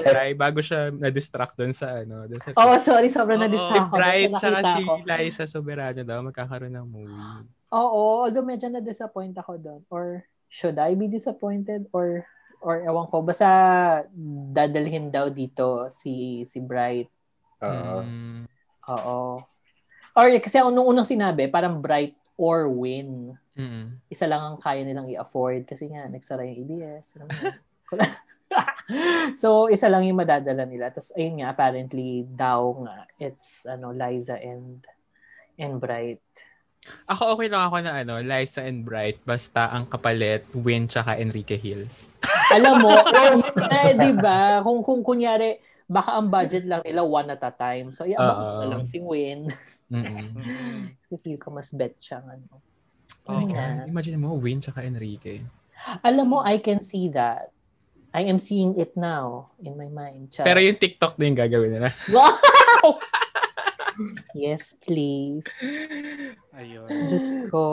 [0.05, 2.25] Rai bago siya na-distract doon sa ano.
[2.25, 3.45] Dun sa Oh, sorry, sobrang Oo.
[3.45, 4.37] na-distract Si ako.
[4.37, 4.93] Tsaka nakita si ko.
[5.05, 7.45] Liza Soberano daw magkakaroon ng movie.
[7.71, 9.81] Oo, although medyo na-disappoint ako doon.
[9.93, 11.85] Or should I be disappointed?
[11.93, 12.25] Or
[12.61, 13.25] or ewan ko.
[13.25, 13.49] Basta
[14.53, 17.09] dadalhin daw dito si si Bright.
[17.61, 17.97] Oo.
[18.03, 18.41] Mm.
[18.89, 19.19] Oo.
[20.11, 23.37] Or kasi nung unang sinabi, parang Bright or Win.
[23.55, 24.01] Mm.
[24.09, 27.15] Isa lang ang kaya nilang i-afford kasi nga nagsara yung ABS.
[27.17, 27.29] Yun.
[29.41, 30.91] so, isa lang yung madadala nila.
[30.91, 34.83] Tapos, ayun nga, apparently, daw nga, it's, ano, Liza and
[35.59, 36.23] and Bright.
[37.05, 41.59] Ako okay lang ako na ano, Liza and Bright basta ang kapalit Win tsaka Enrique
[41.59, 41.85] Hill.
[42.49, 42.97] Alam mo,
[43.85, 44.65] eh, di ba?
[44.65, 47.91] Kung, kung kunyari, baka ang budget lang nila one at a time.
[47.91, 48.59] So, iabang Oo.
[48.63, 49.51] na lang si Win.
[49.91, 50.39] Mm.
[51.03, 52.23] Kasi feel ko mas bet siya.
[52.23, 52.63] Ano.
[53.27, 53.83] Oh nga.
[53.83, 55.43] Imagine mo, Win tsaka Enrique.
[55.99, 57.51] Alam mo, I can see that.
[58.15, 60.31] I am seeing it now in my mind.
[60.31, 60.47] Char.
[60.47, 61.91] Pero yung TikTok na yung gagawin nila.
[62.07, 62.99] Wow!
[64.37, 65.47] yes, please.
[66.51, 66.87] Ayun.
[67.07, 67.65] Diyos ko.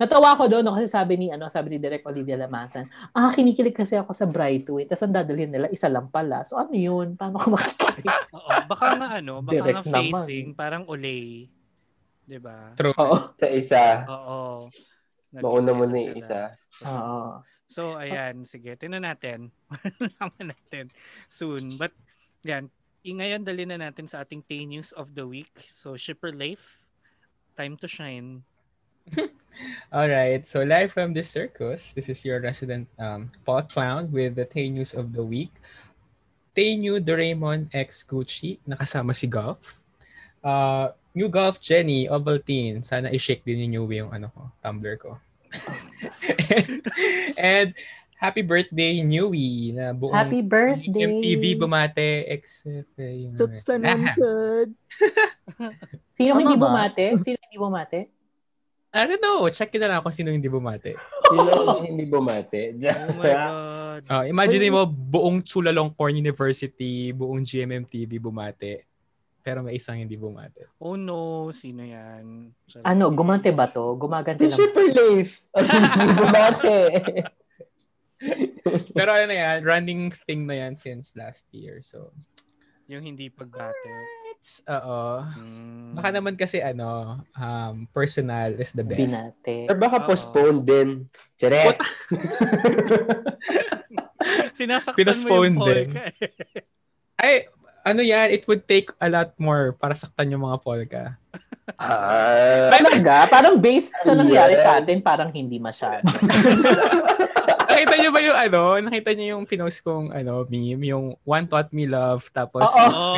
[0.00, 3.76] Natawa ko doon no, kasi sabi ni ano, sabi ni Direk Olivia Lamasan, ah, kinikilig
[3.76, 4.88] kasi ako sa Brightway.
[4.88, 6.42] Tapos ang dadalhin nila, isa lang pala.
[6.48, 7.14] So ano yun?
[7.14, 8.06] Paano ko makikilig?
[8.36, 10.24] Oo, baka nga ano, baka Direct nga naman.
[10.24, 11.48] facing, parang ulay.
[12.28, 12.72] 'Di ba?
[12.76, 12.96] True.
[12.96, 13.16] Oo.
[13.40, 14.04] Sa isa.
[14.08, 14.68] Oo.
[15.32, 16.56] Mauna mo na isa.
[16.84, 17.44] Oo.
[17.68, 19.52] So, ayan, sige, tinan natin.
[20.00, 20.88] Malaman natin
[21.28, 21.76] soon.
[21.76, 21.92] But,
[22.40, 22.72] yan,
[23.16, 25.52] ngayon dali na natin sa ating Tay News of the Week.
[25.72, 26.82] So, Shipper Leif,
[27.56, 28.44] time to shine.
[29.92, 30.46] All right.
[30.46, 34.70] So live from this circus, this is your resident um, Paul Clown with the Tay
[34.70, 35.52] News of the Week.
[36.54, 39.80] Tay New Doraemon X Gucci, nakasama si Golf.
[40.42, 45.18] Uh, new Golf Jenny Ovaltine, sana i-shake din ninyo yung ano ko, Tumblr ko.
[47.38, 47.72] and
[48.18, 51.06] happy birthday Newy na buong Happy birthday.
[51.06, 53.30] MTV bumate except eh,
[53.78, 54.74] nandun.
[56.18, 56.66] Sino hindi ba?
[56.66, 57.14] bumate?
[57.22, 58.00] Sino hindi bumate?
[58.90, 59.46] I don't know.
[59.54, 60.98] Check nyo na lang kung sino hindi bumate.
[61.30, 62.74] Sino hindi bumate?
[62.74, 64.02] Oh my God.
[64.10, 68.88] Uh, imagine mo buong Chulalongkorn University, buong GMMTV bumate.
[69.46, 70.66] Pero may isang hindi bumate.
[70.82, 72.50] Oh no, sino yan?
[72.66, 72.82] Charot.
[72.82, 73.94] Ano, gumante ba to?
[73.94, 74.58] Gumaganti Si lang.
[74.58, 75.46] Shipper Leif.
[75.54, 76.76] Ang hindi bumate.
[78.96, 81.78] Pero ano na yan, running thing na yan since last year.
[81.82, 82.10] So,
[82.88, 83.76] Yung hindi pagbate.
[84.32, 85.20] it's, oo.
[85.20, 85.92] Hmm.
[85.98, 89.02] Baka naman kasi ano, um, personal is the best.
[89.02, 89.68] Binate.
[89.68, 90.88] Or baka postpone din.
[91.36, 91.74] Charet.
[94.58, 95.90] Sinasaktan mo yung din.
[95.92, 96.02] polka.
[97.22, 97.50] Ay,
[97.82, 101.04] ano yan, it would take a lot more para saktan yung mga polka.
[101.76, 102.72] Ah.
[102.72, 103.28] Talaga?
[103.28, 104.64] Parang based sa nangyari Yeah.
[104.64, 106.08] sa atin, parang hindi masyado.
[107.68, 111.68] Nakita niyo ba yung ano, nakita niyo yung pinost kong ano, meme, yung one taught
[111.68, 112.64] me love, tapos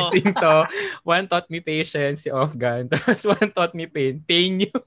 [0.03, 0.67] missing to,
[1.07, 2.29] one taught me patience, si
[2.59, 4.75] gun, tapos one taught me pain, pain you.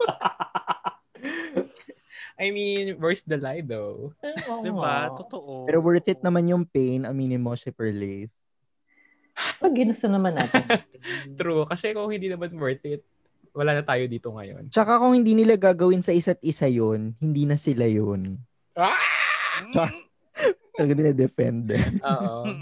[2.34, 4.12] I mean, where's the lie though?
[4.20, 5.16] Oo Diba?
[5.16, 5.64] Totoo.
[5.64, 8.28] Pero worth it naman yung pain, aminin mo, Shipper Leif.
[9.62, 10.60] Pag ginusto naman natin.
[11.38, 13.00] True, kasi kung hindi naman worth it,
[13.54, 14.68] wala na tayo dito ngayon.
[14.68, 18.42] Tsaka kung hindi nila gagawin sa isa't isa yun, hindi na sila yun.
[18.74, 19.14] Ah!
[20.74, 21.70] Talaga nila defend.
[22.00, 22.42] Oo.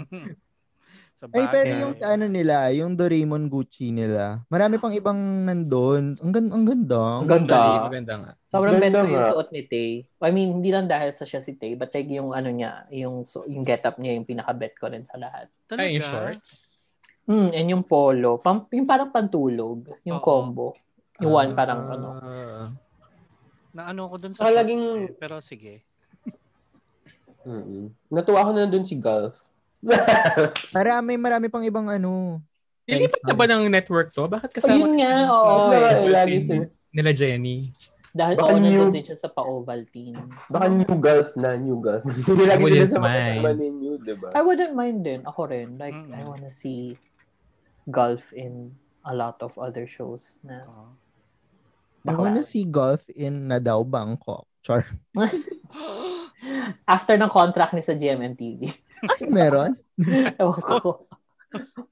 [1.23, 5.15] Ay, pero yung ano nila, yung Doraemon Gucci nila, marami pang ibang
[5.47, 6.19] nandun.
[6.19, 7.23] Ang, gan- ang ganda.
[7.23, 7.55] Ang ganda.
[7.55, 8.31] Actually, maganda nga.
[8.43, 9.89] Sobrang Ganda yung suot ni Tay.
[10.19, 13.23] I mean, hindi lang dahil sa siya si Tay, but like yung ano niya, yung,
[13.23, 15.47] su- yung get-up niya, yung pinaka-bet ko rin sa lahat.
[15.63, 15.87] Talaga?
[15.87, 16.51] Ay, yung shorts.
[17.23, 18.35] Hmm, and yung polo.
[18.35, 19.95] Pam, yung parang pantulog.
[20.03, 20.27] Yung Oo.
[20.27, 20.75] combo.
[21.23, 21.93] Yung one parang Ah.
[21.95, 22.07] ano.
[23.71, 25.87] Na ano ko dun sa Saka shorts laging- eh, Pero sige.
[27.43, 27.91] Mm-mm.
[28.07, 29.39] Natuwa ko na dun si Golf.
[30.71, 32.39] Marami, marami pang ibang ano.
[32.83, 34.27] Ilipat na ba ng network to?
[34.27, 35.55] Bakit Oh, kasama yun nga, oo.
[35.69, 36.65] Lagi- lagi sila.
[36.91, 37.71] nila Jenny?
[38.13, 40.19] Dahil Baka nandun new- din siya sa pa-Ovaltine.
[40.45, 42.03] Baka new Golf na, new Golf.
[42.27, 43.39] Hindi lagi sila wouldn't sa mind.
[43.39, 44.29] kasama ni New, diba?
[44.29, 45.19] I wouldn't mind din.
[45.23, 45.75] Ako rin.
[45.75, 46.11] Like, Mm.
[46.11, 46.99] I wanna see
[47.83, 48.71] golf in
[49.01, 50.93] a lot of other shows na Oo.
[52.03, 54.43] I wanna see golf in Nadaw, Bangkok.
[54.63, 54.87] Char.
[56.87, 58.61] after ng contract ni sa GMMTV.
[59.03, 59.75] Ay, meron?
[60.39, 61.07] Ewan ko.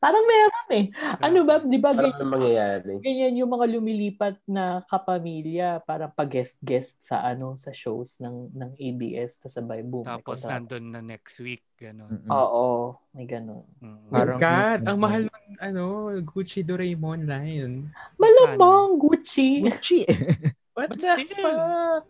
[0.02, 0.86] Parang meron eh.
[1.22, 2.94] Ano ba, di ba Parang ganyan, ano mangyayari.
[2.98, 9.38] ganyan yung mga lumilipat na kapamilya parang pag-guest-guest sa ano sa shows ng ng ABS
[9.38, 10.02] tas sabay boom.
[10.02, 11.62] Tapos nandun na next week.
[11.78, 12.10] Ganun.
[12.10, 12.30] Mm-mm.
[12.34, 13.62] Oo, may ganun.
[13.78, 14.02] Mm.
[14.10, 15.86] My Parang- God, ang mahal ng ano,
[16.26, 17.94] Gucci Doraemon line.
[18.18, 19.62] Malamang Gucci.
[19.62, 20.02] Gucci.
[20.72, 21.36] What But the still.
[21.36, 22.04] fuck?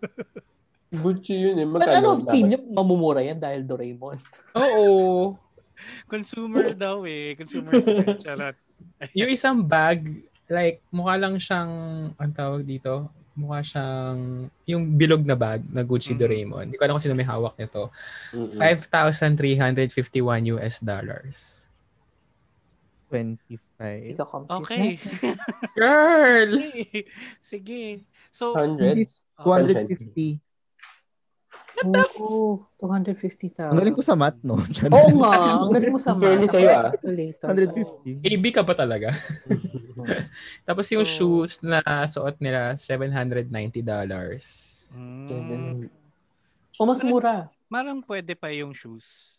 [1.01, 1.65] Gucci yun eh.
[1.65, 2.19] But Magkano?
[2.19, 4.19] ano, feel nyo, mamumura yan dahil Doraemon.
[4.59, 5.33] Oo.
[6.05, 7.33] Consumer daw eh.
[7.33, 8.19] Consumer style.
[8.19, 8.55] Charot.
[9.15, 10.03] Yung isang bag,
[10.45, 11.71] like, mukha lang siyang,
[12.13, 16.19] ang tawag dito, mukha siyang, yung bilog na bag na Gucci Mhm.
[16.19, 16.63] Doraemon.
[16.67, 17.87] Hindi ko alam kung sino may hawak nito.
[18.29, 18.59] Mm-mm.
[18.59, 19.95] 5,351
[20.51, 21.39] US dollars.
[23.09, 23.59] 25.
[24.11, 24.87] Ikaw compute Okay.
[25.73, 26.51] Girl!
[27.41, 28.03] Sige.
[28.31, 29.21] So, Hundreds?
[29.37, 30.39] oh, 250.
[31.81, 33.73] Oo, 250,000.
[33.73, 34.61] Ang galing ko sa math, no?
[34.95, 36.45] Oo nga, ang galing mo sa math.
[36.47, 36.93] sa'yo, ah.
[36.93, 37.47] Calculator.
[38.05, 38.21] 150.
[38.21, 39.09] AB ka pa talaga.
[40.67, 41.11] Tapos yung So-
[41.43, 43.49] shoes na suot nila, $790.
[44.93, 45.89] mm,
[46.77, 47.49] O mas mura.
[47.67, 49.37] marang pwede pa yung shoes.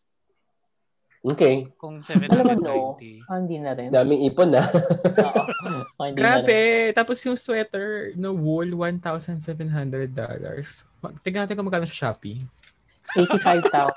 [1.22, 1.70] Okay.
[1.78, 2.98] Kung Alam mo, no.
[2.98, 3.30] 790.
[3.30, 3.88] Ah, hindi na rin.
[3.88, 4.66] Daming ipon na.
[4.66, 5.42] Oo.
[5.98, 6.20] Ah, hindi na.
[6.20, 6.58] Grabe!
[6.96, 9.68] Tapos yung sweater no wool, $1,700.
[11.22, 12.42] Tignan natin kung magkano sa Shopee.
[13.16, 13.92] 85,000.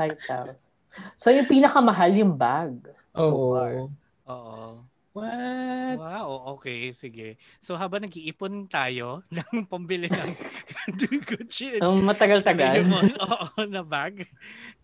[0.00, 0.72] 85,000.
[1.20, 2.72] So, yung pinakamahal yung bag.
[3.12, 3.52] So Oo.
[3.56, 3.74] far.
[4.28, 4.68] Oo.
[5.16, 5.96] What?
[5.96, 6.28] Wow,
[6.60, 7.40] okay, sige.
[7.64, 10.32] So habang nag-iipon tayo ng pambili ng
[11.32, 12.84] Gucci Ang matagal-tagal.
[13.16, 14.28] Oo, na bag,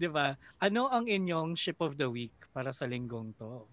[0.00, 0.40] 'di ba?
[0.56, 3.68] Ano ang inyong ship of the week para sa linggong to?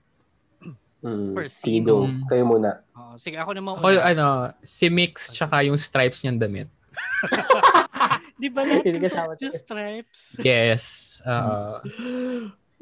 [1.00, 1.32] Hmm.
[1.32, 1.48] Per
[1.82, 2.04] go.
[2.28, 2.84] Kayo muna.
[2.92, 4.04] Oo, sige, ako naman Ako, una.
[4.04, 4.28] ano,
[4.62, 6.68] si Mix, tsaka yung stripes niyang damit.
[8.40, 10.20] Di ba lahat Hindi yung kasama suot yung stripes?
[10.40, 10.84] Yes.
[11.24, 11.84] Oo.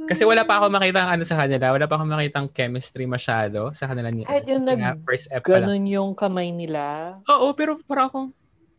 [0.05, 1.73] Kasi wala pa ako makita ano sa kanila.
[1.73, 5.57] Wala pa ako makita chemistry masyado sa kanila ni Kahit yung nag- first ep pa
[5.57, 5.65] lang.
[5.65, 7.17] Ganon yung kamay nila.
[7.25, 8.29] Oo, pero para ako,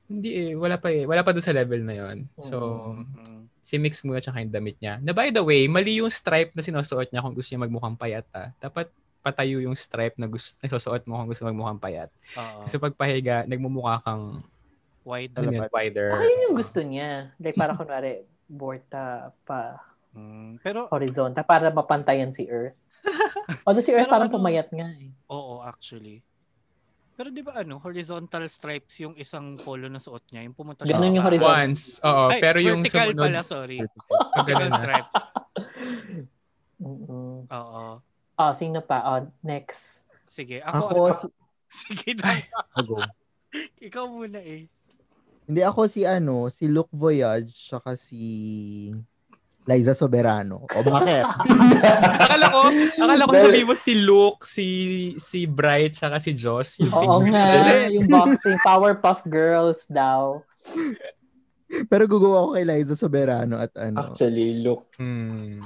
[0.06, 0.52] hindi eh.
[0.54, 1.02] Wala pa eh.
[1.02, 2.30] Wala pa doon sa level na yon.
[2.38, 3.50] So, Mhm.
[3.60, 5.02] si Mix muna tsaka yung damit niya.
[5.02, 8.26] Na by the way, mali yung stripe na sinusuot niya kung gusto niya magmukhang payat
[8.30, 8.54] ah.
[8.56, 8.86] Dapat
[9.28, 12.08] patayo yung stripe na gusto na susuot mo kung gusto magmukhang payat.
[12.34, 12.64] Oo.
[12.64, 14.40] Kasi pag pahiga, nagmumukha kang
[15.04, 15.32] Wide.
[15.36, 16.08] ano yun, wider.
[16.12, 17.32] Baka yun yung gusto niya.
[17.36, 22.74] Like, para kunwari, borta pa Mm, pero horizontal para mapantayan si Earth.
[23.68, 25.12] Although si Earth Pero parang ano- pumayat nga eh.
[25.28, 26.24] oo, actually.
[27.12, 30.96] Pero di ba ano, horizontal stripes yung isang polo na suot niya, yung pumunta siya
[30.96, 31.60] Ganun yung horizontal.
[31.60, 31.98] Once.
[32.00, 33.78] Oo, Ay, pero yung vertical sumunod, pala, sorry.
[34.34, 34.76] Vertical na.
[34.76, 35.14] stripes.
[37.52, 37.84] Oo.
[38.38, 39.02] Oh, sino pa?
[39.02, 40.06] Oh, next.
[40.30, 40.78] Sige, ako.
[40.78, 41.26] Ako, ano, si,
[41.82, 42.38] sige na.
[42.78, 42.94] ako.
[43.82, 44.70] Ikaw muna eh.
[45.48, 48.22] Hindi ako si ano, si Luke Voyage, saka si
[49.64, 50.64] Liza Soberano.
[50.64, 51.24] O bakit?
[52.24, 52.60] akala ko,
[53.00, 54.66] akala ko sabihin mo si Luke, si
[55.16, 56.78] si Bright, tsaka si Joss.
[56.84, 60.44] Yung Oo nga, yung boxing, Powerpuff Girls daw.
[61.68, 64.08] Pero gugawa ako kay Liza Soberano at ano.
[64.08, 64.88] Actually, look.
[64.96, 65.60] Hmm.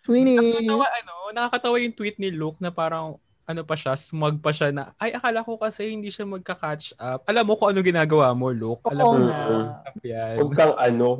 [0.00, 0.36] Sweeney!
[0.36, 3.20] Nakakatawa, ano, nakakatawa yung tweet ni Luke na parang
[3.50, 7.26] ano pa siya, smug pa siya na, ay, akala ko kasi hindi siya magka-catch up.
[7.26, 8.86] Alam mo kung ano ginagawa mo, Luke.
[8.86, 9.42] Alam Oo mo, nga.
[10.06, 10.34] yan.
[10.38, 11.18] Huwag kang ano.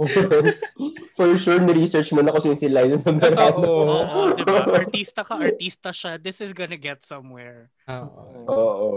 [1.18, 3.18] For sure, ni-research mo na kung sino si Liza sa Oo.
[3.18, 3.66] Verano.
[3.66, 4.62] Oo, di ba?
[4.62, 6.22] Artista ka, artista siya.
[6.22, 7.66] This is gonna get somewhere.
[7.90, 8.46] Oo.
[8.46, 8.88] Oo.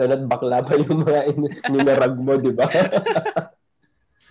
[0.00, 2.64] Nanat bakla pa yung mga in- ninarag mo, di ba?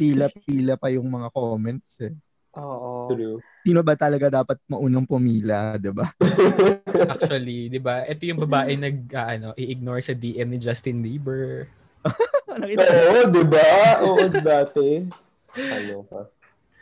[0.01, 2.13] Pila-pila pa yung mga comments eh.
[2.57, 3.13] Oo.
[3.13, 3.37] True.
[3.61, 6.09] Sino ba talaga dapat maunang pumila, di ba?
[7.13, 8.01] Actually, di ba?
[8.03, 11.69] Ito yung babae nag, ah, ano, i-ignore sa DM ni Justin Bieber.
[12.49, 13.69] Oo, di ba?
[14.01, 15.05] Oo, dati.
[15.53, 16.21] Ano pa?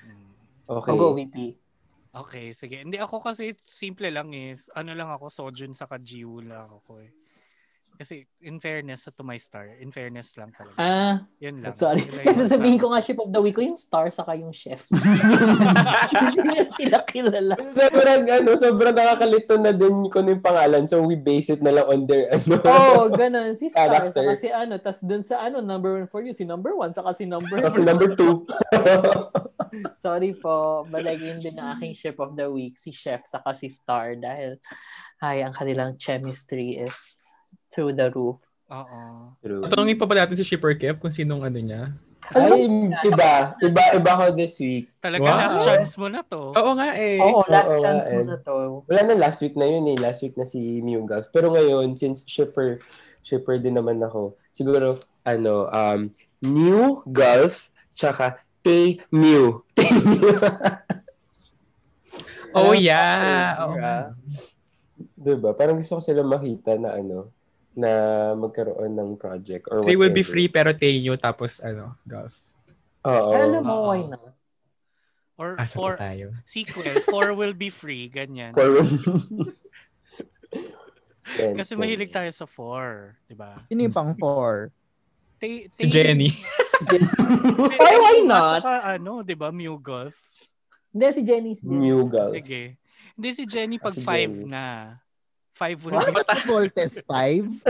[0.06, 0.28] Mm.
[0.80, 0.94] Okay.
[0.96, 1.38] Go, VP.
[2.16, 2.80] Okay, sige.
[2.80, 7.12] Hindi ako kasi simple lang is, ano lang ako, Sojun sa Jiwoo lang ako eh.
[7.96, 10.76] Kasi in fairness to my star, in fairness lang talaga.
[10.76, 11.72] Ah, Yun lang.
[11.72, 12.04] sorry.
[12.04, 14.86] Kasi sabihin sa- ko nga ship of the week ko yung star saka yung chef.
[16.12, 17.56] Hindi sila kilala.
[17.72, 20.84] Sobrang, ano, sobrang nakakalito na din ko yung pangalan.
[20.92, 22.56] So, we base it na lang on their, ano.
[22.68, 23.56] Oh, ganun.
[23.56, 24.24] Si star Character.
[24.28, 24.76] saka si ano.
[24.78, 27.80] tas dun sa ano, number one for you, si number one saka si number Kasi
[27.82, 27.88] two.
[27.88, 28.44] number two.
[30.04, 34.16] Sorry po, balagin din ang aking ship of the week, si Chef saka si Star
[34.16, 34.56] dahil
[35.20, 36.96] ay, ang kanilang chemistry is
[37.76, 38.40] through the roof.
[38.72, 39.36] Oo.
[39.44, 39.68] True.
[39.70, 41.92] Tanungin pa ba natin si Shipper Kev kung sinong ano niya?
[42.34, 42.66] Ay,
[43.06, 43.54] iba.
[43.62, 44.90] Iba, iba ko this week.
[44.98, 45.38] Talaga Wow.
[45.38, 46.58] last chance mo na to.
[46.58, 47.22] Oo nga eh.
[47.22, 48.26] Oo, last Oo, chance mo eh.
[48.26, 48.56] na to.
[48.90, 49.98] Wala na last week na yun eh.
[50.02, 51.30] Last week na si Mew Golf.
[51.30, 52.82] Pero ngayon, since shipper,
[53.22, 56.10] shipper din naman ako, siguro, ano, um,
[56.42, 59.62] New Golf, tsaka Tay Mew.
[59.78, 60.34] Tay Mew.
[62.56, 63.60] Oh yeah.
[63.60, 64.16] ah,
[65.20, 65.52] diba?
[65.52, 67.35] Parang gusto ko sila makita na ano,
[67.76, 67.92] na
[68.34, 70.32] magkaroon ng project or Three will be whatever.
[70.32, 72.32] free pero Tenyo tapos ano, golf.
[73.04, 73.32] Oo.
[73.32, 73.88] Alam mo, Oo.
[73.92, 74.32] why not?
[75.36, 76.32] Or Asa for po tayo?
[76.48, 78.56] sequel, four will be free, ganyan.
[78.56, 78.66] For...
[81.56, 83.60] Kasi mahilig tayo sa four, di ba?
[83.66, 84.70] Sino yung pang four?
[85.36, 86.32] Tay- Si tay- Jenny.
[87.76, 88.62] Why, why not?
[88.62, 90.16] Saka, ano, di ba, Mew Golf?
[90.92, 91.76] Hindi, si Jenny's din.
[91.76, 92.32] New Golf.
[92.32, 92.80] Sige.
[93.16, 94.48] Hindi si Jenny Ah, pag si five Jenny.
[94.48, 94.96] na.
[95.56, 97.64] Five will be Football test 5?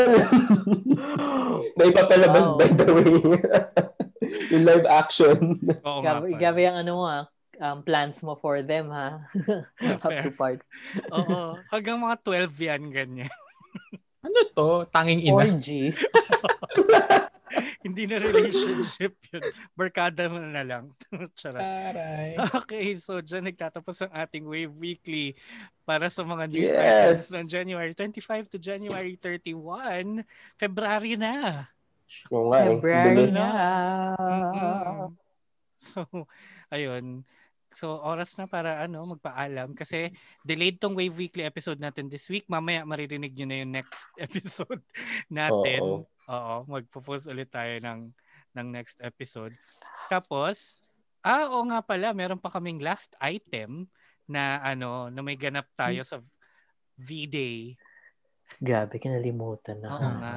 [1.78, 2.58] na ipapalabas Wow.
[2.58, 3.14] by the way.
[4.52, 5.38] yung live action.
[5.86, 7.30] Oo Gabi, gabi ang ano mo ah,
[7.62, 9.22] um, plans mo for them ha.
[10.02, 10.66] Up to part.
[11.14, 11.62] Oo.
[11.70, 12.16] Hanggang mga
[12.50, 13.34] 12 yan, ganyan.
[14.26, 14.70] Ano to?
[14.90, 15.46] Tanging ina.
[15.46, 15.94] 4G.
[17.86, 19.44] Hindi na relationship yun.
[19.74, 20.92] Barkada mo na lang.
[21.40, 21.62] Charot.
[21.62, 22.36] Taray.
[22.64, 25.38] Okay, so dyan nagtatapos ang ating Wave Weekly
[25.84, 26.80] para sa mga news Yes.
[26.80, 30.26] items ng January 25 to January 31.
[30.58, 31.68] February na.
[32.30, 32.70] Oo nga eh.
[32.78, 33.48] February na.
[35.76, 36.06] So,
[36.70, 37.22] ayun.
[37.76, 40.16] So, oras na para ano, magpaalam kasi
[40.48, 42.48] delayed tong Wave Weekly episode natin this week.
[42.48, 44.80] Mamaya maririnig nyo na yung next episode
[45.28, 45.82] natin.
[45.84, 46.08] Oo.
[46.26, 48.10] Oo, magpo-post ulit tayo ng
[48.56, 49.54] ng next episode.
[50.08, 50.80] Tapos,
[51.22, 53.86] ah, oo nga pala, meron pa kaming last item
[54.26, 56.24] na ano, na may ganap tayo sa
[56.96, 57.76] V-Day.
[58.62, 59.88] Grabe, kinalimutan na.
[59.92, 60.36] Oo nga.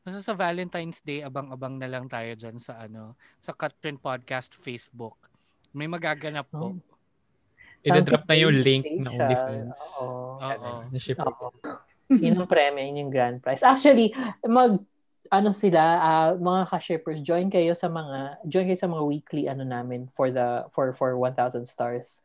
[0.00, 5.18] Basta sa Valentine's Day, abang-abang na lang tayo dyan sa ano, sa Cutprint Podcast Facebook.
[5.76, 6.72] May magaganap po.
[6.72, 6.80] Oh.
[7.84, 9.28] Ida-drop na yung link siya.
[9.28, 9.78] OnlyFans.
[10.02, 10.42] Oo.
[10.42, 10.70] Oo.
[10.90, 11.18] Na ship.
[11.20, 11.52] Oo.
[12.08, 13.62] Yun ang premyo, yun yung grand prize.
[13.62, 14.10] Actually,
[14.48, 14.80] mag
[15.28, 19.62] ano sila, ah, mga ka-shippers, join kayo sa mga join kayo sa mga weekly ano
[19.62, 22.20] namin for the for for 1000 stars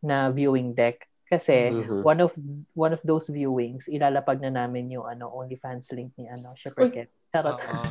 [0.00, 2.06] na viewing deck kasi Mhm.
[2.06, 2.30] one of
[2.72, 6.94] one of those viewings ilalapag na namin yung ano OnlyFans link ni ano Shipper Uy.
[6.94, 7.10] Ket.
[7.34, 7.58] Charot.
[7.62, 7.82] Oo.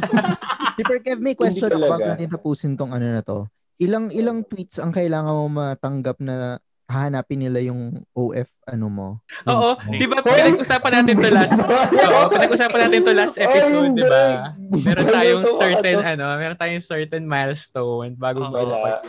[0.76, 3.44] Super Kev, may question ako bago natin tapusin tong ano na to.
[3.76, 9.08] Ilang ilang tweets ang kailangan mo matanggap na hahanapin nila yung OF ano mo?
[9.50, 11.58] Oo, di ba pinag-usapan natin to last
[12.10, 14.54] Oo, pinag-usapan natin to last episode, di ba?
[14.58, 16.26] Meron tayong certain ano?
[16.30, 19.02] ano, meron tayong certain milestone bago mo Wala.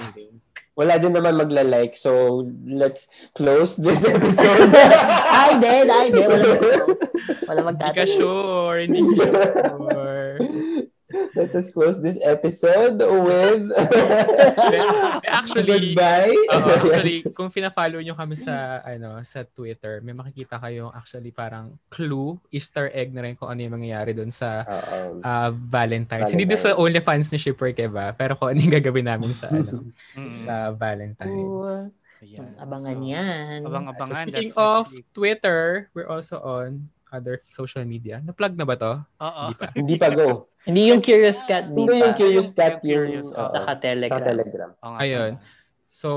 [0.77, 1.97] Wala din naman magla-like.
[1.97, 4.69] So, let's close this episode.
[5.25, 6.23] Ay, hindi, ay, hindi.
[6.29, 6.45] Wala
[7.49, 10.06] Wala Hindi ka sure, hindi ka sure.
[11.37, 13.69] Let us close this episode with
[15.27, 16.33] Actually, goodbye.
[16.55, 21.77] Oo, actually, kung fina-follow nyo kami sa ano sa Twitter, may makikita kayong actually parang
[21.93, 24.65] clue, Easter egg na rin kung ano yung mangyayari doon sa
[25.21, 26.27] ah, Valentine's.
[26.27, 26.33] Valentine's.
[26.33, 29.93] Hindi doon sa OnlyFans ni Shipper Keva, pero kung ano yung gagawin namin sa ano
[30.45, 31.93] sa Valentine's.
[32.25, 32.49] Ayan.
[32.57, 33.59] Abangan So, yan.
[33.61, 34.25] So Abang-abangan.
[34.25, 34.85] speaking That's of.
[35.13, 38.23] Twitter, we're also on other social media.
[38.23, 38.93] Na-plug na ba to?
[39.23, 39.45] Oo.
[39.51, 39.67] Hindi pa.
[39.79, 40.29] Hindi pa go.
[40.67, 42.15] Hindi yung Curious Cat, di Hindi yung.
[42.19, 43.55] Curious Yung Cat yung Curious, oo.
[43.55, 44.23] Sa Telegram.
[44.23, 44.71] Telegram.
[44.83, 45.33] Nga Ayun.
[45.87, 46.11] So,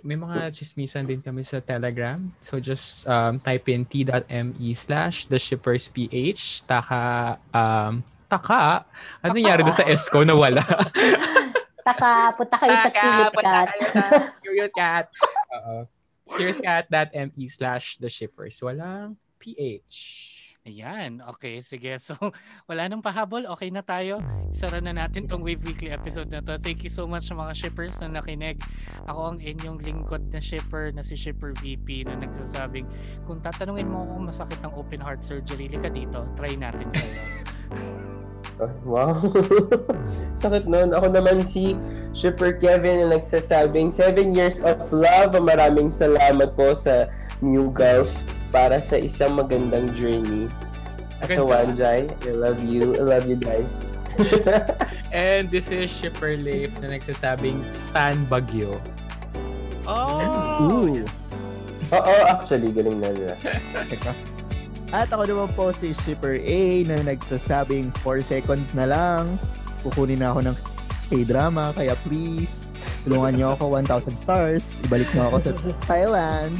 [0.00, 2.22] may mga chismisan din kami sa Telegram.
[2.40, 6.64] So, just um, type in t.me slash the shippers ph.
[6.64, 8.86] Taka, um, taka?
[9.20, 10.62] Ano nangyari doon sa ESCO na wala?
[11.86, 13.68] Taka, punta kayo sa Curious Cat.
[14.42, 15.06] Curious Cat.
[15.54, 15.86] Oo.
[16.26, 18.58] Curiouscat.me slash the shippers.
[18.58, 20.34] Walang ph.
[20.66, 21.22] Ayan.
[21.22, 21.94] Okay, sige.
[22.06, 22.18] So,
[22.66, 23.46] wala nang pahabol.
[23.54, 24.18] Okay na tayo.
[24.50, 26.58] Isara na natin tong Wave Weekly episode na to.
[26.58, 28.58] Thank you so much sa mga shippers na nakinig.
[29.06, 32.86] Ako ang inyong lingkod na shipper na si Shipper VP na nagsasabing
[33.26, 36.26] kung tatanungin mo kung masakit ang open heart surgery, lika dito.
[36.34, 37.14] Try natin sa'yo.
[38.62, 39.14] Oh, wow.
[40.42, 40.90] Sakit nun.
[40.94, 41.78] Ako naman si
[42.10, 45.34] Shipper Kevin na nagsasabing 7 years of love.
[45.38, 47.06] Maraming salamat po sa
[47.42, 48.10] New Gulf
[48.56, 50.48] para sa isang magandang journey.
[51.20, 51.44] As a Ganda.
[51.44, 52.96] Wanjay, I love you.
[52.96, 54.00] I love you guys.
[55.12, 58.80] And this is Shipper Leif na nagsasabing Stan Bagyo.
[59.84, 60.72] Oh!
[60.72, 61.04] Ooh.
[61.92, 63.36] Oo, actually, galing na nila.
[63.92, 64.16] Teka.
[64.88, 69.36] At ako naman po si Shipper A na nagsasabing 4 seconds na lang.
[69.84, 70.56] Kukunin na ako ng
[71.12, 71.76] K-drama.
[71.76, 72.72] Kaya please,
[73.04, 74.80] tulungan niyo ako 1,000 stars.
[74.88, 75.50] Ibalik niyo ako sa
[75.92, 76.56] Thailand.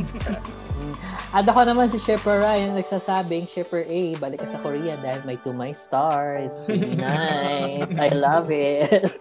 [1.37, 5.37] At ako naman si Shipper Ryan nagsasabing, Shipper A, balik ka sa Korea dahil may
[5.45, 6.41] to my star.
[6.41, 7.93] It's really nice.
[7.93, 8.89] I love it.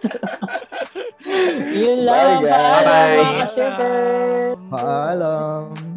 [1.76, 2.40] Yun lang.
[2.40, 2.84] Bye, guys.
[2.88, 3.16] Bye.
[3.20, 4.00] mga ka-shipper.
[4.72, 5.95] Paalam.